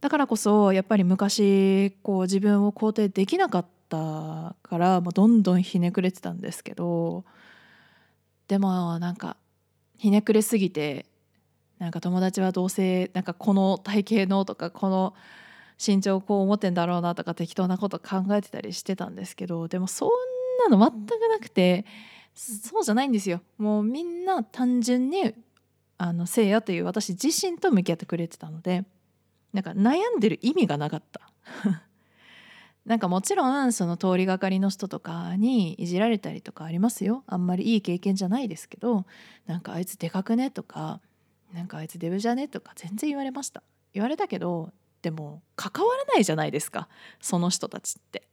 [0.00, 7.24] だからこそやっぱり昔こう自分を肯定できなかったからもうどんどんひねくれてたんですけど
[8.48, 9.36] でもなんか
[9.96, 11.06] ひねくれすぎて
[11.78, 15.14] なんか友達はどうせなんかこの体型のとかこの
[15.84, 20.10] 身長こう思ってんだろうなとか適当なこと考えてたりしてたんですけどでもそん
[20.70, 21.84] なの全くなくて
[22.34, 23.40] そうじゃないんですよ。
[23.58, 25.34] もうみんな単純に
[25.98, 28.84] あの聖夜という私自身と向き合ってくれてたので
[29.52, 31.20] なんか悩んでる意味がなかった
[32.86, 37.24] なんかもちろんその通りがかりの人とかにいじられたりとかありますよ。
[37.26, 39.06] あんまりいい経験じゃないですけど
[39.46, 41.00] なんかあいつでかくねとか
[41.52, 43.62] なんかあいつデブじゃねとか全然言われました。
[43.94, 46.88] 言われたけどでも関わらないじゃないですか。
[47.20, 48.28] その人たちって。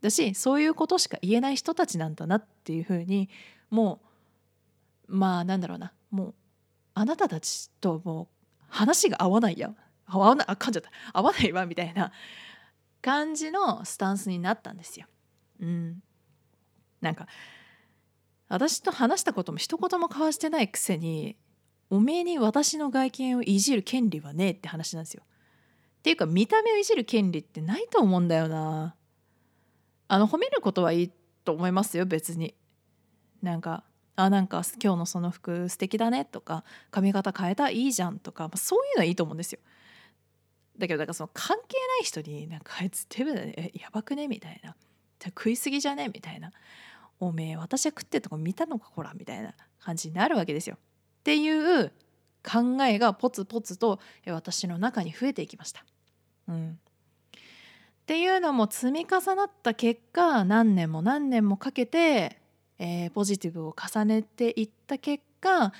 [0.00, 3.30] だしそういうことしか言えない人たちなんだなっていうふうに
[3.70, 4.00] も
[5.08, 5.92] うまあなんだろうな。
[6.10, 6.34] もう
[6.94, 8.26] あなたたちともう
[8.68, 9.72] 話が合わないや。
[10.06, 10.90] 合わなあかんじゃった。
[11.12, 12.10] 合わないわみたいな。
[13.04, 15.06] 感じのスタンスになったんですよ。
[15.60, 16.02] うん、
[17.02, 17.26] なんか
[18.48, 21.36] 私と話したことも一言も交わしてないくせに
[21.90, 25.22] おめえに私の外見をいじる権利はねえって話なんですよ。
[25.26, 28.96] っていうか見た目をいじる権利ってないと思うんだよな。
[30.08, 31.12] あの褒めることはいい
[31.44, 32.54] と思いますよ別に。
[33.42, 33.84] なんか
[34.16, 39.58] あなんか今日のその服素敵だねとか髪型変えたいいじゃんとか、まあ、そういうのはいいと思うんですよ。
[40.78, 44.28] だけどだからその関係ない人になんかあいつ手ぶでやばくね？
[44.28, 44.74] みたいな。
[45.24, 46.10] 食いすぎじゃね？
[46.12, 46.52] みたいな。
[47.20, 48.90] おめえ私は食ってるとこ見たのか？
[48.94, 50.76] ほらみたいな感じになるわけですよ。
[50.76, 51.92] っていう
[52.42, 55.84] 考えがポツポツと私の中に増えていきました。
[56.48, 57.40] うん、っ
[58.06, 62.38] ていうのも積み重なった結果何年も何年もかけて
[62.76, 65.72] えー、ポジティブを重ねていった結果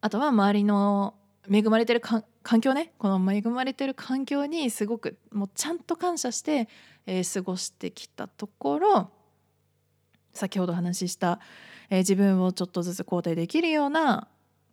[0.00, 1.12] あとは周りの
[1.48, 6.68] 恵まれてるか環境ねこの恵まれてる環境にすごくもうちゃんと感謝して、
[7.06, 9.10] えー、過ごしてきたところ
[10.32, 11.40] 先ほど話しした、
[11.90, 14.28] えー、自分をちょっとずつ肯定できるような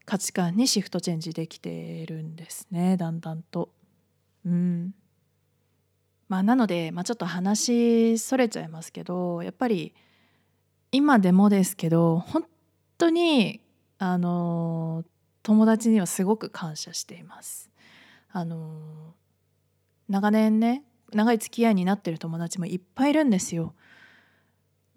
[0.06, 3.70] 価値観にシフトチェンジできてるんですねだんだんと。
[4.46, 4.94] うん
[6.30, 9.94] まあ、なので、まあ、ちょっと話それちゃいますけどやっぱり
[10.92, 12.46] 今でもですけど本
[12.98, 13.62] 当に
[13.98, 15.04] あの
[15.50, 17.72] 友達にはすごく感謝しています。
[18.32, 19.16] あの
[20.08, 23.74] 長年ね長い付き合いになってる友達もいっぱいいるんですよ。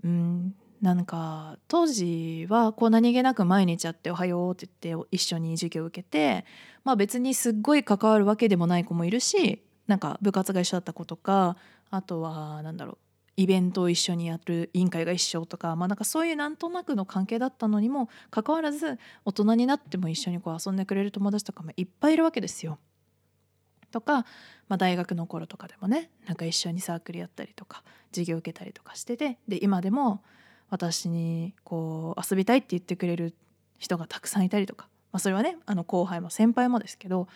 [0.05, 6.45] うん、なんか当時はこう何気なく毎日会って「おはよう」って言って一緒に授業を受けて、
[6.85, 11.57] まあ、別にすっごい関わるわけでもない子もいるしなんか部活が一緒だった子とか
[11.91, 12.99] あとは何だろう
[13.37, 22.79] イベントを一緒にやる委員会が一緒とか,、まあ、なんかそういうなんとなくの関係だったのにもかかわらず大人になっても一緒にこう遊んでくれる友達とかもいっぱいいるわけですよ。
[23.91, 24.25] とか、
[24.69, 30.23] まあ、大学の頃とかでもねなんか一緒にサークルやったりとか授業受けたりとかしててで今でも
[30.71, 33.35] 私にこう遊びたいって言ってくれる
[33.79, 37.29] 人がたくさんいたりとか、まあ、それはねあの後輩も先輩もですけど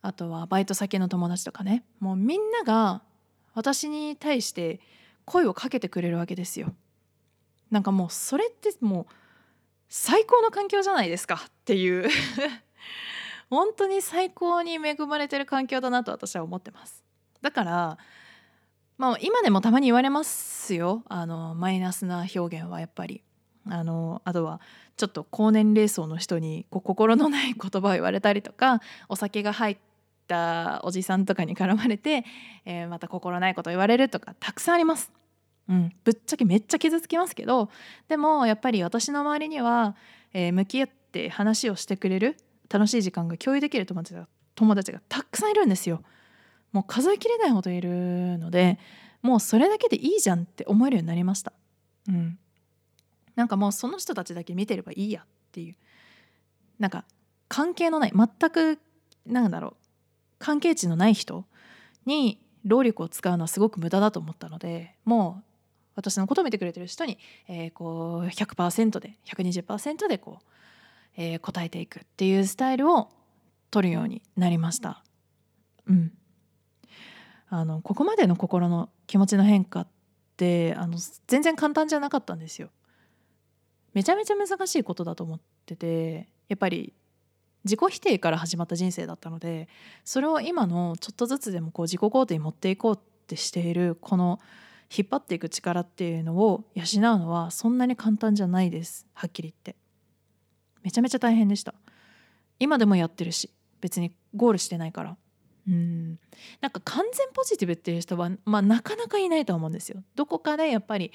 [0.00, 3.02] あとはバイト先の友達とかねもうみんなが
[3.54, 4.80] 私に対して
[5.26, 6.72] 声をかけてくれるわけですよ。
[7.70, 9.06] なんかもうそれってもう
[9.88, 12.08] 最高の環境じゃないですかっていう。
[13.50, 17.04] 本当に最高に恵まれてる環境だなと私は思ってます。
[17.42, 17.98] だから
[18.98, 21.02] まあ今でもたまに言われますよ。
[21.08, 23.22] あのマイナスな表現はやっぱり。
[23.68, 24.60] あのあとは
[24.96, 29.95] ちょっと高年齢層の人にこう心のない言葉を言われたりとかお酒が入って
[30.26, 32.24] たおじさんとかに絡まれて、
[32.64, 35.12] えー、また心ないこと言われるとかたくさんあります。
[35.68, 37.70] うん、ぶっちゃけめっちゃ傷つきますけど
[38.06, 39.96] でもやっぱり私の周りには、
[40.32, 42.36] えー、向き合って話をしてくれる
[42.70, 46.02] 楽しい時間が共有できる友達が友達がたくさんいるんですよ。
[46.72, 48.78] もう数えきれないほどいるので
[49.22, 51.52] もうそれだけでいいじゃんって思えるようになりました。
[52.08, 52.38] うん、
[53.34, 55.74] なんかもうその人たちだけ見てればいいやっていう。
[56.78, 57.04] なんか
[57.48, 58.78] 関係のない全く
[59.26, 59.85] なんだろう。
[60.38, 61.44] 関係値のない人
[62.04, 65.44] に労力を使うのはすごく無駄だと思ったのでもう
[65.96, 67.18] 私のことを見てくれてる人に、
[67.48, 70.44] えー、こう100%で120%でこう、
[71.16, 73.08] えー、答えていくっていうスタイルを
[73.70, 75.02] 取るようになりました。
[75.86, 76.12] うん、
[77.48, 79.88] あのここまでの心の気持ちの変化っ
[80.36, 82.68] てあの全然簡単じゃなかったんですよ。
[83.94, 86.92] めちゃめちゃ難しいことだと思っててやっぱり
[87.66, 89.68] 自己否定から始まった人生だったので
[90.04, 94.40] それを今のちょっとずつでもこう自己肯定に持っていこうってしているこの
[94.96, 99.06] 引っ張っていく力っていうのを養うのはそんなに簡単じゃないです。
[99.14, 99.76] はっきり言って。
[100.82, 101.74] めちゃめちゃ大変でした。
[102.60, 103.50] 今でもやってるし
[103.80, 105.16] 別にゴールしてないから。
[105.68, 106.20] うん。
[106.60, 110.02] なんか完全ポジティブっていう人は、まあ、なかなかいないと思うんですよ。
[110.14, 111.10] どこかでやっぱり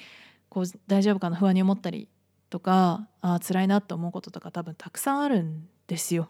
[0.49, 2.09] こう大丈夫かな不安に思ったり
[2.49, 6.29] とかあ辛いなと思うこととか多分たくさんあるんですよ。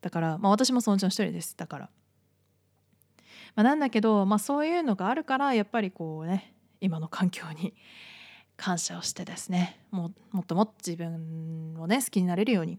[0.00, 1.90] だから、まあ、私もそのうちの一人ですだから
[3.58, 7.74] まあ、なんだけど、まあ、そういうのがあるからやっぱりこうね今の環境に
[8.56, 12.78] 感謝をしてですねももっともっと自分をね好きになれるように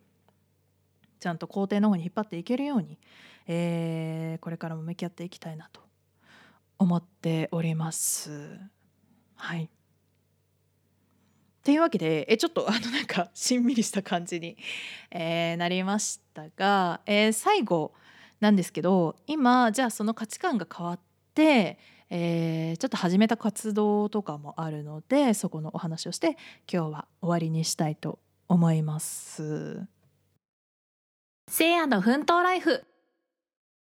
[1.20, 2.98] ちゃんと肯定の方に引っ張っていけるように、
[3.46, 5.82] えー、これからも向き合っていきたいなと
[6.78, 8.58] 思っております。
[9.36, 9.70] はい
[11.64, 14.58] ていうわけでえちょっとあのなんか しんみりした感じに、
[15.12, 17.94] えー、なりましたが、えー、最後
[18.40, 21.00] なんですけど今じゃあその価値観が変わっ
[21.34, 21.78] て、
[22.10, 26.38] えー、ちょっと始めた活動とかもあるのでそこのお話をして
[26.72, 29.86] 今日は終わりにしたいと思います。
[31.50, 32.86] せいやの奮闘ライフ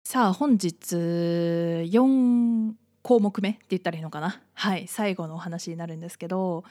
[0.03, 4.41] さあ本日4項目目って言ったらいいのかな？
[4.53, 6.64] はい最後のお話になるんですけど、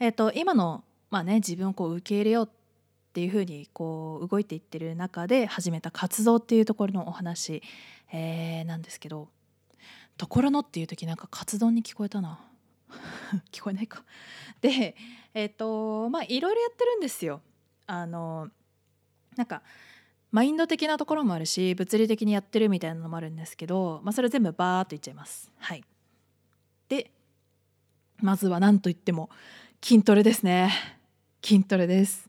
[0.00, 7.62] えーと、と今の、まあね、自分をこう受け入れようっていうふうにこう動いていってる中で始めた活動っていうところのお話、
[8.12, 9.28] えー、なんですけど
[10.16, 12.38] 「ところの」っていう時なんか活動に聞こえたな
[13.50, 14.04] 聞こえないか。
[14.60, 14.94] で
[15.34, 17.40] えっ、ー、とまあいろいろやってるんですよ。
[17.86, 18.50] あの
[19.36, 19.62] なんか
[20.30, 25.50] マインド的なところもあるし物理的にやってるみたいなのもあるんですけど、まあ、それ全部バーっといっちゃいます。
[25.56, 25.82] はい、
[26.88, 27.10] で
[28.18, 29.30] まずは何といっても
[29.82, 30.72] 筋トレですね
[31.42, 32.28] 筋トレです。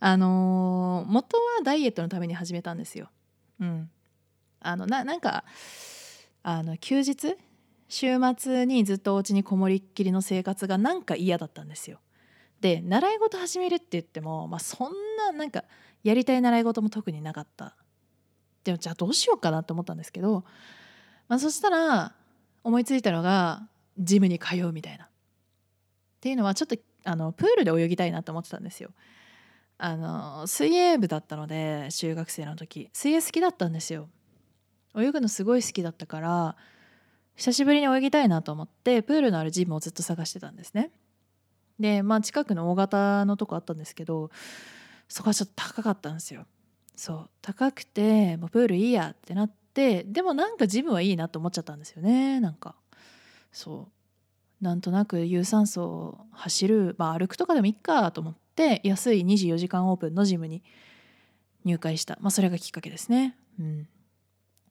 [0.00, 3.08] あのー、元はダイエットのために始めたんですよ。
[3.60, 3.90] うん、
[4.60, 5.44] あのななんか
[6.42, 7.36] あの休日？
[7.88, 12.00] 週末にずっとお家にこもりっきりの生活がなんか嫌だったんですよ。
[12.60, 15.64] で習い事始めるって言っても、まあ、そんななんか
[16.02, 17.76] やりたい習い事も特になかった。
[18.64, 20.44] でもじゃあどうしようかなって思ったんですけど、
[21.28, 22.14] まあ、そしたら
[22.64, 23.68] 思いついたのが
[23.98, 25.08] ジムに通うみたいな。
[26.22, 28.90] っていうのはちょっとあのプールで泳ぎたいなと思ってたんですよ。
[29.76, 32.90] あの水泳部だったので中学生の時。
[32.92, 34.08] 水泳好きだったんですよ。
[34.96, 36.56] 泳ぐのすごい好きだったから
[37.34, 40.92] 久しぶりに泳ぎたいなと思ってプールのあるジムをずっと探してたんですね。
[41.80, 44.30] でまあ近くの大型のとこあったんですけど
[45.08, 46.46] そこはちょっと高かったんですよ。
[46.94, 47.30] そう。
[47.40, 52.76] 高くてもうプールいいやってなってでもなんかジムはいいなと思っちゃったんですよねなんか。
[53.50, 54.01] そう。
[54.62, 60.62] なんとなく有酸素を走るまあ歩くとかでもいいかと思って安い24時間オープンのジムに
[61.64, 63.36] 入会した、まあ、それがきっかけですね。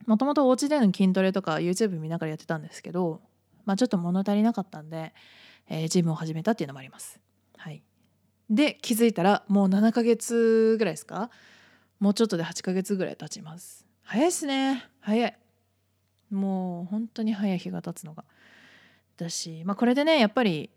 [0.08, 3.22] もともとお家での筋トレとか YouTube 見ながらやってたんですけど、
[3.66, 5.14] まあ、ちょっと物足りなかったんで、
[5.70, 7.20] えー、ジムを始めたっていうのもあります。
[7.58, 7.84] はい、
[8.50, 11.30] で気づいたらもう7ヶ月ぐらいですか？
[12.00, 13.86] もうちょっとで8ヶ月ぐらい経ちます。
[14.04, 14.90] 早いっすね。
[15.02, 15.38] 早い。
[16.32, 18.24] もう本当に早い日が経つのが。
[19.18, 20.70] だし、まあ、これでねやっぱり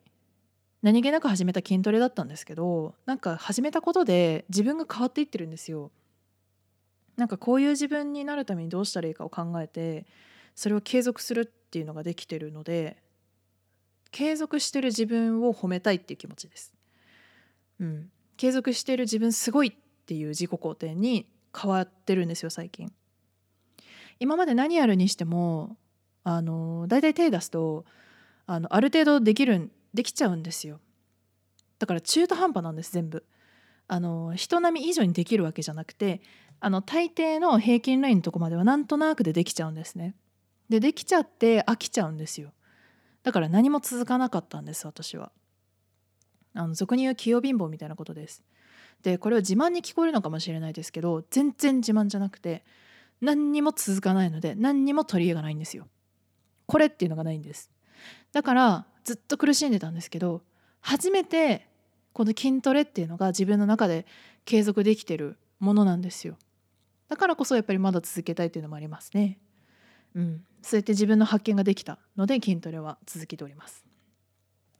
[0.82, 5.90] 何気なく始めた筋トレだったんですけどなんか始めたことで自分が変わっていってるんですよ
[7.16, 10.06] なんかこういう自分になるためにどうしたらいいかを考えて
[10.54, 12.96] それを継続するっていうのができてるので
[14.10, 16.72] 継続してる自分を褒めたいっていう気持ちです。
[17.80, 21.26] うん、継続してる自分すごいっていう自己肯定に
[21.56, 22.92] 変わってるんですよ最近。
[24.20, 25.76] 今まで何やるにしても
[26.22, 27.84] あの大体手出すと
[28.46, 30.80] あのある程度できるできちゃうんですよ。
[31.78, 33.24] だから中途半端なんです全部。
[33.86, 36.22] あの人並み以上にできるわけじゃなくて
[36.60, 40.14] あの大抵の平均ラインのとこまではなんとなくでできちゃうんですね。
[40.68, 42.52] でできちゃって飽きちゃうんですよ。
[43.22, 45.32] だから何も続かなかったんです私は。
[46.54, 48.42] あの俗に言う器用貧乏みたいなことです。
[49.02, 52.64] でこれは自慢に聞こえるのかもしれないですけど全然自慢じゃなくて
[53.20, 55.88] 何にも続かないので何にも取り柄がないんですよ。
[56.66, 57.70] これっていうのがないんです。
[58.34, 60.42] だからずっと苦しんでたんですけど
[60.80, 61.66] 初めて
[62.12, 64.06] この筋トレっていうのが自分の中で
[64.44, 66.36] 継続できてるものなんですよ。
[67.08, 69.38] だからこそやっぱりまだ続けたいっていうのもありますね。
[70.14, 73.84] うん、そうやって自分の発見ができたので筋トレは続けております。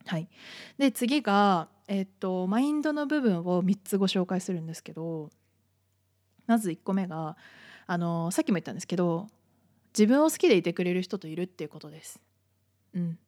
[0.07, 0.29] はい、
[0.77, 5.31] で次が、えっと、マインドの部分を3つご紹介するんですけど
[6.47, 7.37] まず1個目が
[7.87, 9.29] あのさっきも言ったんですけど
[9.97, 12.21] 自分を好きでいてくれる人といるっていうことです。
[12.95, 13.19] うん、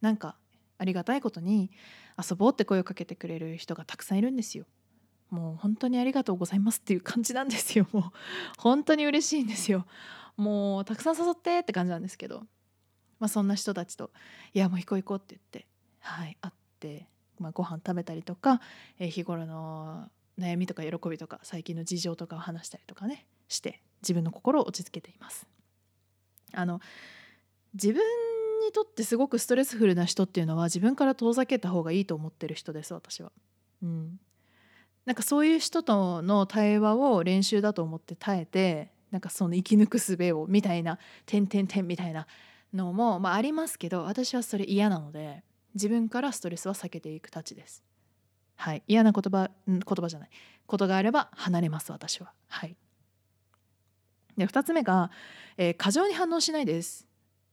[0.00, 0.36] なんか
[0.78, 1.70] ありがたいことに
[2.18, 4.64] 遊ぼうって声をかけてくれる人がたくさんいるんですよ。
[5.30, 7.86] もう本当にありがとうございますっていう感じなんですよ。
[7.92, 8.02] もう
[8.58, 9.86] 本当に嬉しいんですよ。
[10.36, 12.40] もうたくさん誘ってって感じなんですけど、
[13.18, 14.10] まあ、そんな人たちと
[14.54, 15.66] 「いやもう行こう行こう」って言って
[16.00, 17.06] はい会って、
[17.38, 18.60] まあ、ご飯食べたりとか、
[18.98, 25.46] えー、日頃の悩みとか喜びとか最近の事情とかを話したりとかねして自分の心を落ち着けています。
[26.52, 26.80] あの
[27.74, 28.02] 自分
[28.70, 33.32] にとってすごくストレスフルな人っていうのは自分から遠ざけた方がいいと思ってる人です私は。
[33.82, 34.20] うん、
[35.04, 42.26] なんかそういう人との対話を練習だと思って耐えてなんかその生き抜く術をみたいな「点点点」みたいな
[42.72, 45.42] のも、まあ、ありますけど私はそれ嫌なので
[45.74, 47.82] 自分からストレスは避けていくたちです。
[48.56, 50.30] はい、嫌な言葉言葉じゃない
[50.66, 52.32] ことがあれば離れます私は。
[52.48, 52.76] はい、
[54.36, 55.10] で2つ目が、
[55.56, 57.09] えー、過剰に反応しないです。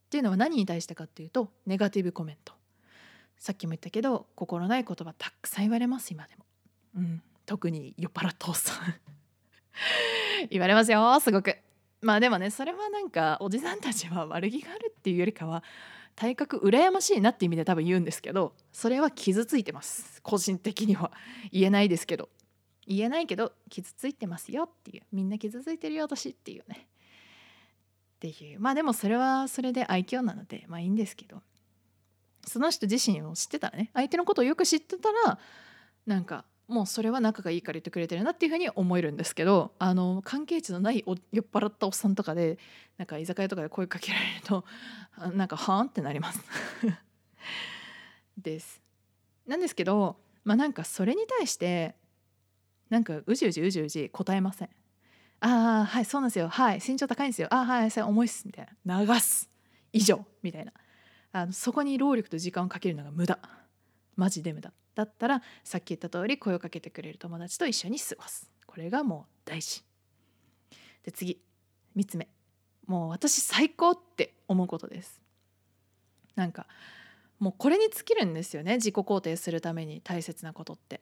[0.08, 2.54] っていうのは何に対してかっていうとネガティブコメント。
[3.38, 6.46] さっきも言ったけど心ない言葉たくさん言われます今でも。
[6.96, 8.96] うん、特に酔っ払ったおっさん。
[10.50, 11.58] 言われますよすごく。
[12.02, 15.62] まあでもねそれはなんかおじさんたちは悪気があるっていうよりかは
[16.16, 20.22] 体格羨ましいなって意味で多分言うんですけどそれは傷ついてます。
[20.22, 21.12] 個人的には。
[21.52, 22.30] 言えないですけど。
[22.88, 25.04] 言えないけど傷ついてますよっていう。
[25.12, 26.88] みんな傷ついてるよ私っていうね
[28.18, 31.42] っていうまあでもそれはそれで愛嬌なのでまあいいんですけど
[32.48, 35.38] その人自身を知ってたらね相手のことをよく知ってたら
[36.08, 42.58] なんかもうそれは仲がいいから言ってくれてるなっていうふうに思えるんですけどあの関係値のない酔っ払ったおっさんとかで
[42.98, 44.66] なんか居酒屋とかで声かけられると
[45.36, 46.42] なんかはーんってなります
[48.38, 48.82] です。
[49.46, 51.96] なんですけどまあなんかそれに対して
[52.90, 54.70] なんかうじうじうじうじ答えません。
[55.40, 56.50] ああはいそうなんですよ。
[56.50, 57.48] はい身長高いんですよ。
[57.52, 59.04] ああはいそれ重いっすみたいな。
[59.04, 59.50] 流す。
[59.94, 60.74] 以上みたいな。
[61.32, 63.40] あのそこに労力と時間をかけるのが無駄。
[64.16, 64.74] マジで無駄。
[64.96, 68.50] だったらさっき言った通り声をかけてくれる友達と一緒に過ごす。
[68.66, 69.84] これがもう大事。
[71.04, 71.40] で次。
[71.96, 72.28] 3つ目。
[72.88, 75.22] もう私最高って思うことです。
[76.36, 76.68] なんか
[77.40, 78.76] もうこれに尽きるんですよね。
[78.76, 81.02] 自己肯定するために大切なことって。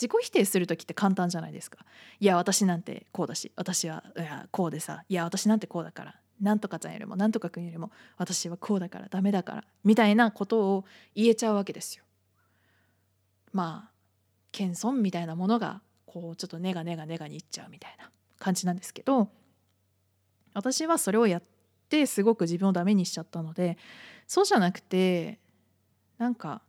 [0.00, 1.84] 自己否定する時って簡単じゃないですか。
[2.20, 10.84] いや私なんてこうだし私はいやこうでさいや私なんてこうだからなんとかちゃんよりもなんとかくんよりも私はこうだからダメだからみたいなことを
[11.14, 12.04] 言えちゃうわけですよ。
[13.52, 13.90] まあ
[14.52, 19.28] 謙遜みたいなものがこうちょっとネガネガネガにいっちゃうみたいな感じなんですけど
[20.54, 21.42] 私はそれをやっ
[21.88, 23.76] てすごく自分をダメにしちゃったので
[24.26, 25.38] そうじゃなくて
[26.18, 26.62] なんか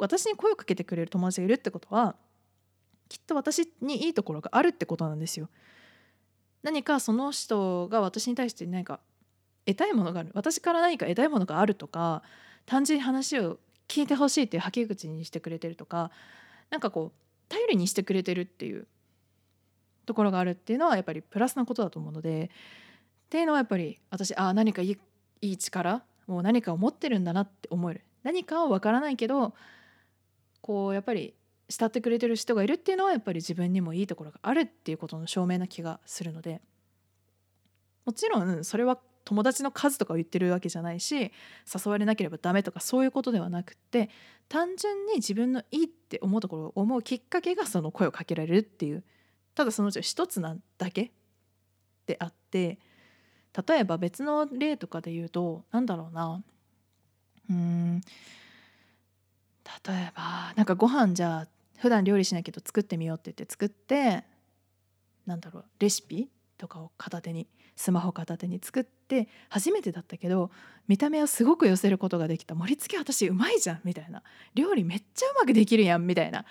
[0.00, 2.16] 私に声をかけてくれる友達がいるってことは
[3.08, 5.48] きっと私にいいところがあるってことなんですよ。
[6.62, 9.00] 何かその人が私に対して何か
[9.66, 12.22] 得たいものがある私から何か得たいものがあるとか
[12.66, 16.10] 単純に話を聞いてほしいっていう吐き口にしてくれてるとか
[16.68, 18.86] なんかこう頼りにしてくれてるっていう
[20.06, 22.50] ところがあるっていうのはやっぱりプラスなことだと思うので
[23.26, 24.98] っていうのはやっぱり私ああ何かいい
[25.40, 29.54] いい力もう何かを持ってるんだなって思える何かは分からないけど
[30.70, 31.34] こうやっぱり
[31.68, 36.60] 慕ってくれてる人がいるっていうのはやっぱり自分にもいいところがあるっていうことの証明な気がするので。
[38.04, 41.32] もちろんそれは友達の数とかを言ってるわけじゃないし誘
[41.86, 44.10] われなければダメとかそういうことではなくって
[44.48, 49.02] 単純に自分のいいって思うところを思うきっかけがその声をかけられるっていう
[49.54, 51.12] ただそのうち一つなだけ
[52.06, 52.78] であって
[53.68, 56.42] 例えば別の例とかで言うとなんだろうな。
[57.50, 58.00] うーん。
[59.86, 61.48] 例えばなんかご飯じゃあ
[61.78, 64.24] 普段料理しないけど作ってみようって言って作って
[65.26, 67.46] なんだろうレシピとかを片手に
[67.76, 70.50] スマホ片手に作って初めてだったけど
[70.88, 72.54] 見た目はすごく寄せることができた。
[72.54, 74.22] 盛り付け私うまいじゃんみたいな。
[74.54, 76.44] 料理めっちゃうまくできるやんみたいな。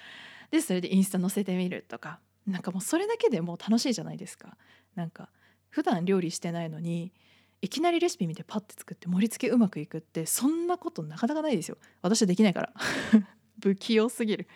[0.50, 2.20] でそれでインスタ載せてみるとか。
[2.48, 4.58] なんかもうそれだけでもう楽しいじゃないですか。
[4.96, 5.30] なんか
[5.70, 7.14] 普段料理してないのに
[7.62, 11.78] いきなりレシピ見てパッて作って盛り付けうまくいくってそんなことなかなかないですよ。
[12.02, 12.74] 私はできないから。
[13.62, 14.48] 不器用すぎる。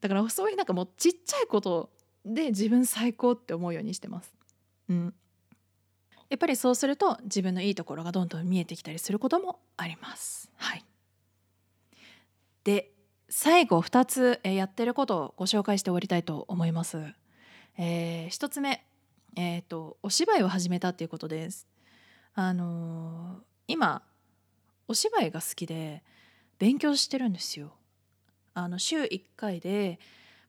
[0.00, 1.90] だからそういうなんかもうちっちゃいこと
[2.24, 4.32] で自分最高って思うようにしてます。
[4.88, 5.14] うん。
[6.28, 10.50] やっぱりそうすると自分のいいところがどんどん見えてきたりすることもあります。
[10.56, 10.84] はい。
[12.62, 12.92] で
[13.28, 17.14] 最後2つやってることをご紹介して終わりたいと思います、
[17.76, 18.88] えー、1つ目
[19.40, 21.68] えーと、お芝居を始めたっていうことです。
[22.40, 24.00] あの、今
[24.86, 26.04] お芝居が好きで
[26.60, 27.72] 勉強してるんですよ。
[28.54, 29.98] あの週1回で、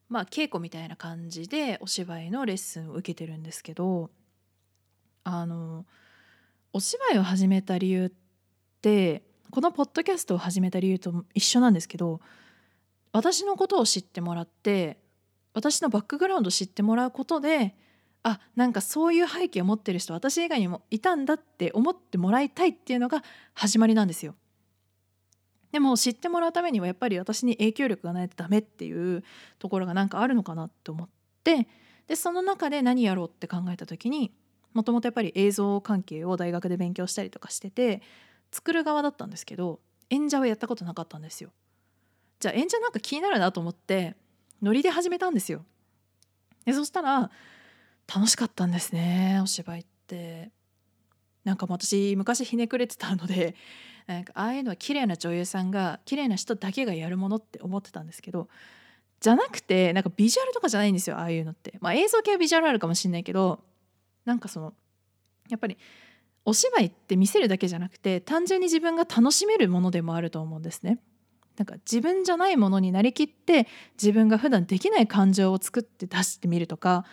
[0.07, 4.11] まあ、稽古みたいな感じでお芝居のレッスンを受けてるんですけど
[5.23, 5.85] あの
[6.73, 8.11] お芝居を始めた理由っ
[8.81, 12.21] てこのポッドキャストを始めた理由と一緒なんですけど
[13.13, 14.99] 私のことを知ってもらって
[15.53, 17.75] 私のバックグラウンドを知ってもらうことで
[18.23, 24.35] あなんかそういう背景を持ってる人私以外にもいたんだって思ってもらいたいっていうのが始まりなんですよ。
[25.71, 29.23] でも知ってもらうためにはやっぱり私に影響力がないとダメっていう
[29.59, 31.09] ところがなんかあるのかなって思っ
[31.43, 31.67] て
[32.07, 34.33] でその中で何やろうって考えた時に
[34.73, 38.01] もともとやっぱり映像関係を大学で勉強したりとかしてて
[38.51, 41.51] 作る側だったんですけど演者はやったことなかったんですよ。
[42.39, 44.15] じゃあ演者なんか気になるなと思って
[44.61, 45.63] ノリで始めたんですよ。
[46.65, 47.29] でそしたら
[48.13, 50.51] 楽しかったんですねお芝居って
[51.43, 53.55] なんか私昔ひねくれてたので
[54.07, 58.49] なんかああいうのは綺麗な女優さんが綺麗な人だけがやるものって思ってたんですけど
[59.19, 63.63] じゃなくてなんかビジュアルとかじゃないんですよああいうのってまあ映像系はビジュアルあるかもしれないけど
[64.25, 64.73] なんかその
[65.49, 65.77] やっぱり
[66.45, 70.99] お芝居って見せるだけじゃなくて単純に自分が楽しめるものでもあると思うんですね。
[71.57, 73.67] なんか自分じゃないものになりきって
[74.01, 77.05] 自分が普段できない感情を作って出してみるとか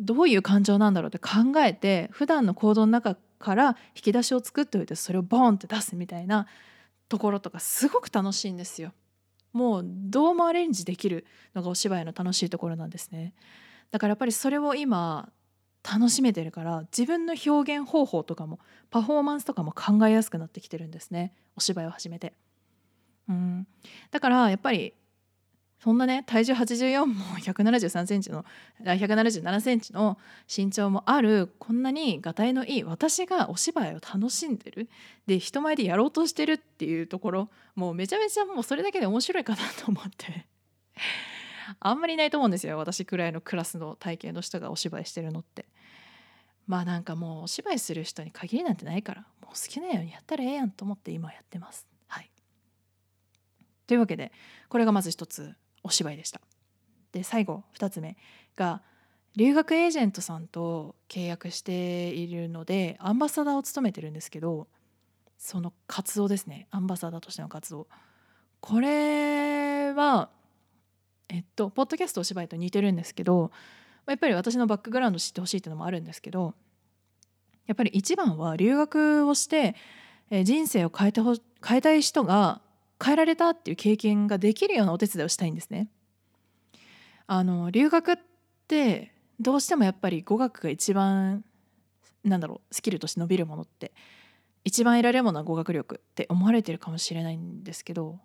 [0.00, 6.46] どういう感情なんだろうって考えて普段の行動の中から引き出しを作っておいてそれをボンって出すみたいな
[7.08, 8.92] ところとかすごく楽しいんですよ。
[9.52, 13.34] もうどうもアレンジできるのがお芝居の楽しいところなんですね。
[13.90, 15.28] だからやっぱりそれを今
[15.82, 22.34] 楽しめてるから自分の表現方法とかもパフォーマンスとかも考えやすくなってきてるんですねお芝居を始めて。
[23.28, 23.66] うん、
[24.10, 24.92] だからやっぱり
[25.82, 28.44] そんなね体重84も 173センチの
[28.82, 30.18] 177センチの
[30.54, 34.90] 身長もあるこんなにがたいのいい私がお芝居を楽しんでる
[35.26, 40.46] で人前でやろうとしてるっていうところもうめちゃめちゃもうそれだけで面白いかなと思って
[41.80, 45.66] あんまりいないと思うんですよ私くらいのクラスの体型の人がお芝居してるのって。
[46.66, 51.84] まあなんかもうお芝居する人に限りなんてないからもう好きなようにやったらええやんと思って今やってます。
[52.06, 52.30] はい、
[53.88, 54.30] というわけで
[54.68, 55.52] これがまず一つ
[55.82, 56.40] お芝居でした。
[57.12, 58.16] で最後2つ目
[58.56, 58.82] が
[59.36, 64.66] 留学エージェントさんと契約しているのでアンバサダーを務めてるんですけど
[65.38, 67.86] その活動ですねアンバサダーとしての活動
[68.60, 70.28] これは
[71.28, 73.50] えっとポッドキャストお芝居と似てるんですけど
[74.06, 76.54] やっぱり私のバックグラウンド知ってほしいっていうのもあるんですけど
[77.66, 79.76] やっぱり一番は留学をして
[80.44, 82.60] 人生を変えてほ変えたい人が
[83.02, 85.88] 変えられたっていう経験ができるようなお手伝いをしたいんですね。
[87.26, 88.16] あの留学っ
[88.66, 91.44] てどうしてもやっぱり語学が一番
[92.24, 93.92] なんだろうスキルとして伸びるものって
[94.64, 98.18] 一番得られるものは語学力って思われてるかもしれないんですけど、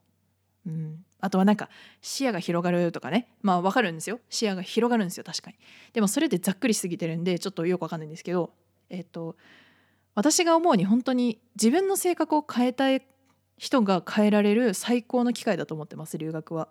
[0.65, 1.69] うん、あとはなんか
[2.01, 3.29] 視野が広がるとかね。
[3.41, 4.19] まあ分かるんですよ。
[4.29, 5.57] 視野が広がるんですよ確かに。
[5.93, 8.51] でもそれでざっくりしすぎてるんでちょっとよく分かんないんですけど
[8.89, 9.35] えっ、と
[10.13, 13.05] 私が思うに本当に自分の性格を変えたい
[13.57, 16.67] 人が変えられる最高の機会だと思ってます留学は。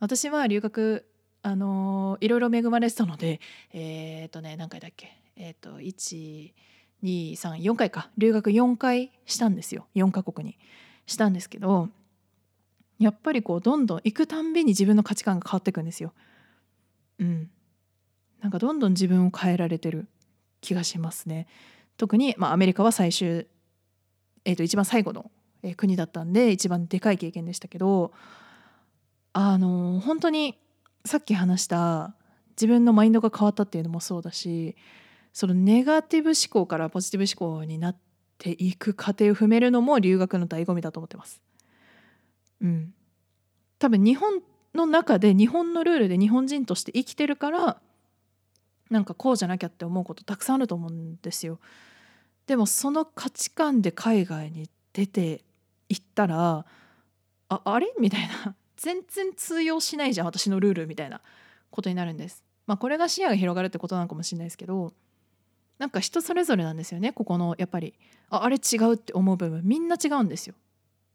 [0.00, 1.06] 私は留学
[1.42, 3.40] あのー、いろいろ恵まれてたので
[3.72, 5.16] えっ、とね何回だっけ？
[5.36, 10.58] えっ、と1234回か留学4回したんですよ4カ国に
[11.06, 11.88] したんですけど
[12.98, 16.12] やっぱりこうどんどん行くたんびに自分の価値観が変わっていくんですよ。
[17.20, 17.50] うん、
[18.40, 20.08] なんかどんどん自分を変えられてる
[20.60, 21.46] 気がしますね。
[21.96, 23.46] 特に、まあ、アメリカは最終、
[24.44, 25.30] えー、と一番最後の、
[25.62, 28.12] え、国だったんで一番でかい経験でしたけど
[29.32, 30.58] あの、本当に
[31.04, 32.14] さっき話した
[32.50, 34.76] 自分のマインドが変わったっていうのもそうだし
[35.32, 37.96] そのネガティブ思考からポジティブ思考になっ
[38.38, 41.40] ていく過程を踏めるのも留学の醍醐味だと思ってます。
[42.60, 42.92] うん、
[43.78, 44.42] 多分日本
[44.74, 47.80] の中で日本のルールで日本人として生きてるから
[48.90, 51.60] なんかこうじゃなきゃって思うことたくさんあると思うんですよ。
[52.46, 55.44] でもその価値観で海外に出て
[55.88, 56.64] 行ったら
[57.48, 57.92] ああれ？
[57.98, 61.20] みたいな 全然通用しないじゃん私のルールみたいな
[61.70, 62.44] ことになるんです。
[62.66, 64.92] まあこれが視野が広がるってことなのかもしれないですけど
[65.78, 67.94] なんか人それぞれなんですよねここのやっぱり
[68.28, 70.54] ああれ違うって思う部分みんな違うんですよ。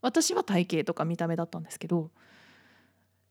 [0.02, 2.10] 私は体型とか見た目だったんですけど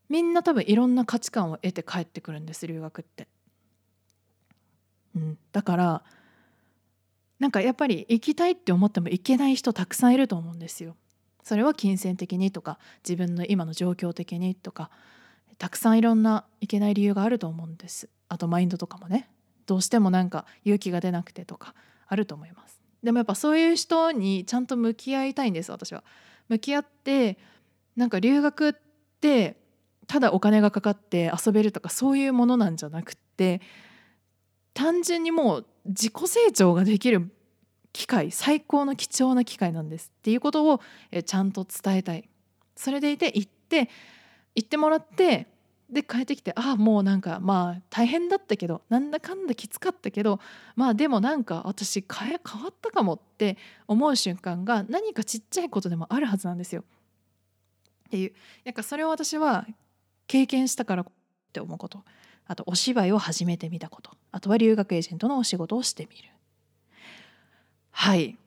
[0.09, 3.27] みんな多分いろんな価値観を得て帰ってくるんです留学って。
[5.15, 6.03] うん、だから
[7.39, 10.95] なんかやっぱり行きたいって思っても行けない人たくさんいると思うんですよ。
[11.43, 14.89] それは金銭的にとか自分の今の状況的にとか
[15.57, 18.09] たくさんいろんないけない理由があると思うんです。
[18.29, 19.29] あとマインドとかもね。
[19.65, 21.73] どうしてもなんか勇気が出なくてとか
[22.07, 22.81] あると思います。
[23.03, 26.03] でもやっぱそういう人にちゃんと向き合いたいんです私は。
[26.49, 27.37] 向き合って
[27.95, 28.73] なんか留学っ
[29.21, 29.57] て
[30.07, 33.61] ただお金がかかって遊べるとかそういうものなんじゃなくって
[34.73, 37.31] 単純にもう自己成長ができる
[37.93, 40.81] 機会最高の貴重な機会なんですっていうことを
[41.25, 42.27] ちゃんと伝えたい。
[42.75, 43.89] それでいて行って
[44.55, 45.47] 行ってもらって
[45.89, 50.39] で帰ってきてああもうなんかまあ大変だったけどなんだかんだきつかったけど
[50.75, 56.83] まあでもなんか私変え変わったかもって思う瞬間が何かちっちゃいことでもあるはずなんですよ。
[58.07, 58.33] っていう。
[58.65, 59.67] なんかそれを私は
[60.27, 61.05] 経験したからっ
[61.51, 62.03] て思うこと。
[62.45, 64.11] あとお芝居を始めてみたこと。
[64.31, 66.32] あとは留学エージェントのお仕事をしてみる。
[67.93, 68.37] はい。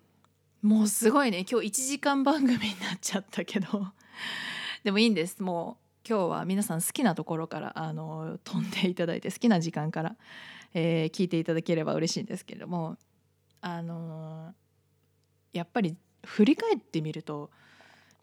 [0.61, 1.47] もうすごいね。
[1.51, 3.87] 今日1時間番組になっちゃったけど。
[4.85, 5.43] でもいいんです。
[5.43, 10.17] もう今日は皆さん好きなところからあの飛んでいただいて好きな時間から、
[10.75, 12.97] えー、聞いていただければ嬉しいんですけれども
[13.61, 14.55] あの
[15.53, 17.51] やっぱり振り返ってみると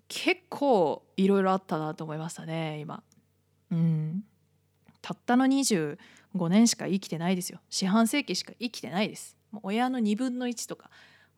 [0.07, 3.01] 結構いろいろあったなと思いましたね今。
[3.71, 4.24] うん。
[5.01, 5.97] たったの25
[6.49, 7.59] 年しか生きてないですよ。
[7.69, 9.38] 四半世紀しか生きてないです。
[9.61, 10.89] 親の2分の1とか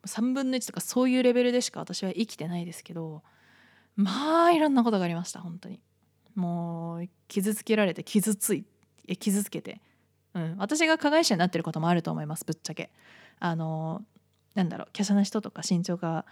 [0.06, 3.22] 3分の1とかそういうレベルでしか私は生きてないですけど
[3.96, 5.80] まあいろんなことがありました本当に。
[6.34, 8.66] もう傷つけられて傷つい
[9.18, 9.80] 傷つけて、
[10.34, 12.90] うん、私が加害者になってることもあると思いますぶっちゃけ。
[13.38, 14.02] あの
[14.54, 16.26] なんだろう華奢な人とか身長が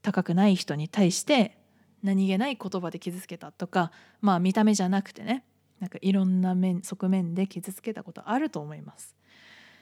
[0.00, 1.58] 高くない人に対して
[2.02, 5.44] 何気ない言葉で傷つけたとかまあ見た目じゃなくてね
[5.80, 9.16] なんかいろんな面側面で傷つけたことあると思います。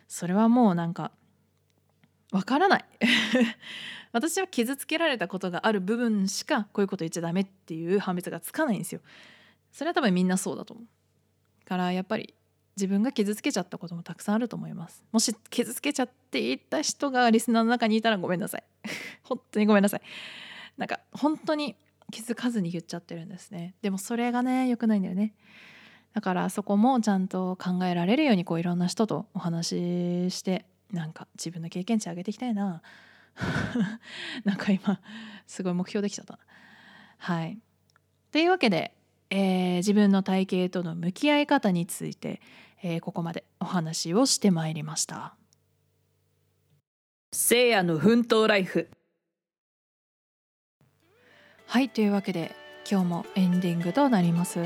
[0.09, 1.13] それはもうなんか
[2.33, 2.85] わからない。
[4.13, 9.01] 私は傷つけられたことがある部分しかこういうこと言っちゃダメっていう判別がつかないんですよ。
[9.73, 10.87] それは多分みんなそうだと思う。
[11.65, 12.35] からやっぱり
[12.77, 15.05] 自分が傷つけちゃったこともたくさんあると思います。
[15.13, 18.65] もし傷つけちゃっていた人がリスナーの中にいたらごめんなさい。
[19.23, 20.03] 本当にごめんなさい。
[20.77, 21.77] なんか本当に
[22.11, 23.75] 気づかずに言っちゃってるんですね。
[23.83, 25.35] でもそれがね良くないんだよね。
[26.13, 32.83] だからそこもちゃんと考えられるようにこういろんな人とお話ししてなんか自分の経験値上げていきたいな。
[34.45, 35.01] なんか今
[35.47, 36.39] すごい目標できちゃった
[37.19, 37.59] はい。
[38.33, 38.95] というわけで、
[39.31, 42.41] えー、自分の体型との向き合い方について、
[42.83, 45.35] えー、ここまでお話をしてまいりました。
[47.33, 48.91] せいやの奮闘ライフ。
[51.67, 52.57] はいというわけで
[52.91, 54.59] 今日もエンディングとなります。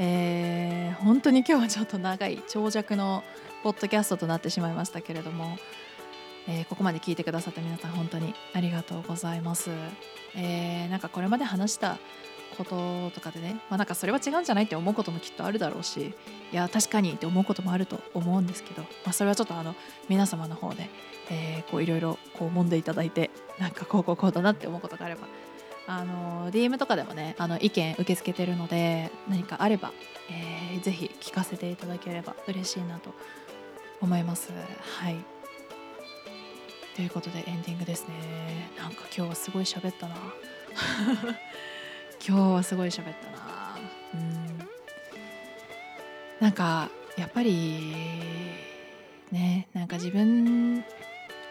[0.00, 3.24] えー、本当に今日はちょっと長い長尺の
[3.62, 5.58] ポッドキャストとなってしまいましたけれども、
[6.46, 9.70] えー、ここまで聞いてくださった皆さん本当にありがとうございます。
[10.36, 11.98] えー、なんかこれまで話した
[12.56, 16.14] こととかでね、まあ、なんかそれは違うんじゃないって思うこともきっとあるだろうし
[16.52, 19.74] いや確かにって思うこともあると思うんですけど、まあ、それはちょっとあの
[20.08, 20.88] 皆様の方で、
[21.30, 25.28] えー、こういろいろこう揉んでいただいてなんかこうこうこうだなって思うことがあれば
[25.86, 29.92] あの DM とかでもねあの意見受け付けてるので何かあれば、
[30.30, 33.14] えー、ぜひ聞かせていただければ嬉しいなと
[34.00, 34.52] 思います。
[34.52, 35.16] はい。
[36.96, 38.70] ということでエンディングですね。
[38.76, 40.16] なんか今日はすごい喋ったな。
[42.26, 43.78] 今日はすごい喋ったな。
[44.14, 44.68] うん。
[46.40, 47.92] なんかやっぱり
[49.32, 50.84] ねなんか自分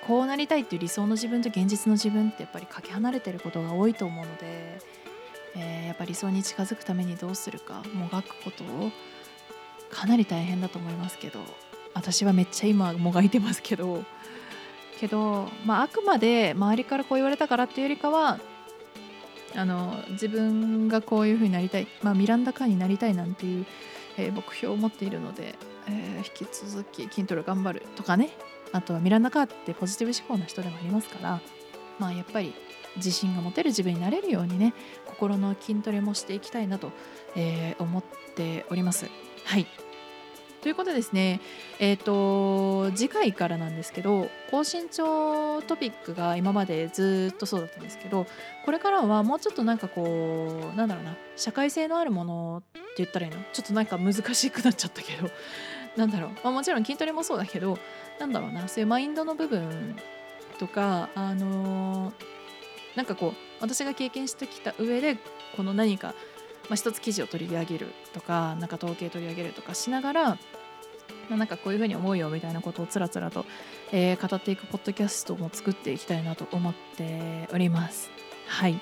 [0.05, 4.79] こうなりたいっていう理想の自分と現実の自分ってやっぱりかけ離れてることが多いと思うので、
[5.55, 8.91] えー、やっぱり理想に近づくためにどうするかもがくことを
[9.89, 11.41] かなり大変だと思いますけど
[11.97, 14.03] 私はめっちゃ今もがいてますけど。
[14.99, 18.39] けど、まあ、あくまで周りからこう言われたからっていうよりかは
[19.55, 23.65] あの自分がこういう風になりたい、まあ、ミランダ・カーになりたいなんていう、
[24.17, 25.55] えー目標を持っているので、
[25.87, 28.31] えー引き続き筋トレ頑張るとかね。
[28.73, 31.41] あとはミランダ・カーってポジティブ思考な人でもありますから、
[31.99, 32.53] まあ、やっぱり
[32.97, 34.73] 自信が持てる自分になれるようにね
[35.05, 36.91] 心の筋トレもしていきたいなと、
[37.35, 38.03] えー思っ
[38.35, 39.09] ております。
[39.45, 39.67] はい。
[40.61, 41.39] ということですね、
[41.79, 48.25] えっ、と次回からなんですけど高身長トピックが今までずっとそうだったんですけど
[48.65, 53.37] これからはもうちょっとなんかこうなんだろうな社会性のあるものって言ったらいいの？
[53.53, 55.29] ちょっとなんか難しくなっちゃったけど
[55.95, 57.77] なんだろう、まあ、もちろん筋トレもそうだけど
[58.19, 59.95] なんだろうなそういうマインドの部分
[60.59, 62.37] とかあのー
[62.97, 65.17] なんかこう私が経験してきた上で
[65.55, 66.13] この何か、
[66.69, 70.37] まあ、一つ記事を取り上げるとかなんか統計取り上げるとかしながら、
[71.29, 73.45] なんかこういうふうに思うよみたいなことをつらつらと、
[73.91, 78.09] えー語っていくポッドキャストも作っていきたいなと思っております。
[78.47, 78.79] はい。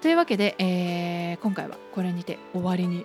[0.00, 3.04] というわけで、えー今回はこれにて終わりに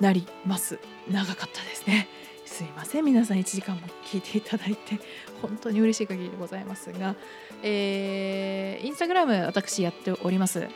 [0.00, 0.78] なります。
[1.10, 2.08] 長かったですね。
[2.46, 3.04] すいません。
[3.04, 4.98] 皆さん1時間も聞いていただいて
[5.42, 7.14] 本当に嬉しい限りでございますが、
[7.62, 10.66] えーインスタグラム私やっております、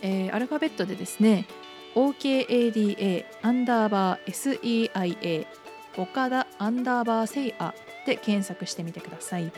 [0.00, 1.44] えーアルファベットでですね
[1.94, 5.46] OKADA アンダーバー SEIA
[5.96, 7.74] 岡田アンダーバーセイア
[8.06, 9.52] で検索してみてください、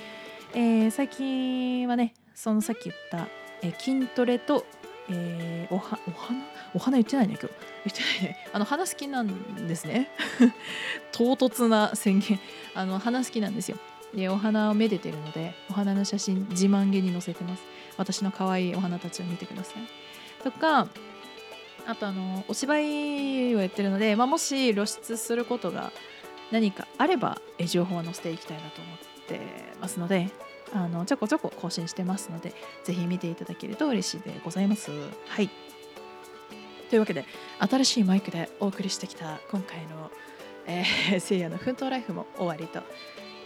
[0.55, 3.29] えー最近はねそのさっき言った、
[3.63, 4.65] えー筋トレと、
[5.11, 7.55] えーおはお花お花言ってないね今日。
[7.85, 8.39] 言ってないね。
[8.53, 10.09] あの花好きなんですね。
[11.13, 12.39] 唐突な宣言。
[12.75, 13.77] あの花好きなんですよ。
[14.15, 17.63] でお花をめでてるのでお花の写真自慢げに載せてます。
[17.97, 20.43] 私の可愛いお花たちを見てください。
[20.43, 20.89] とか
[21.87, 25.93] あとあのお芝居をやってるので、まあ、もし露出することが
[26.51, 29.41] 何かあれば情報は載せていきたいなと思って
[29.81, 30.31] ますので
[30.75, 32.55] あのちょこちょこ更新してますので
[32.85, 34.91] ぜひ見ていただけると嬉しいでございます。
[35.29, 35.51] はい。
[36.89, 37.25] というわけで
[37.59, 40.11] 新しいマイクでお送りしてきた今回の、
[40.67, 42.83] えー、せいやの奮闘ライフも終わりと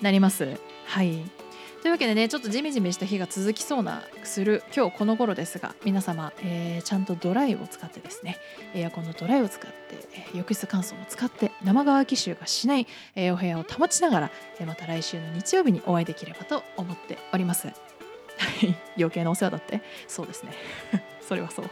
[0.03, 0.59] なります。
[0.87, 1.46] はい。
[1.87, 8.39] というわけでねちょっとジメジメした日が続きそうなする今日この頃ですが皆様、えーちゃんとドライを使ってですね
[8.75, 9.77] エアコンのドライを使って、
[10.13, 17.69] えー浴室乾燥も使って生乾き臭がしない、えーお部屋を保ちながら、えーまた来週の日曜日にお会いできればと思っております。
[17.69, 19.81] はい余計なお世話だって。
[20.09, 20.55] そうですね。
[21.23, 21.71] それはそう。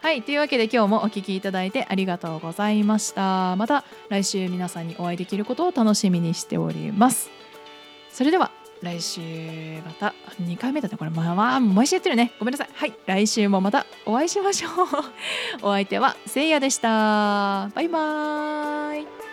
[0.00, 3.54] はいというわけで今日もお聞きいただいてありがとうございました。
[3.56, 7.28] また来週皆さんにお会いできることを楽しみにしております。
[8.10, 8.50] それでは。
[8.82, 9.20] 来週
[9.84, 11.10] また2回目だねこれ。
[11.10, 12.32] まあまあ毎週やってるね。
[12.38, 12.68] ごめんなさい。
[12.72, 12.94] はい。
[13.06, 14.72] 来週もまたお会いしましょう。
[15.62, 17.70] お相手はせいやでした。
[17.74, 19.27] バイバーイ。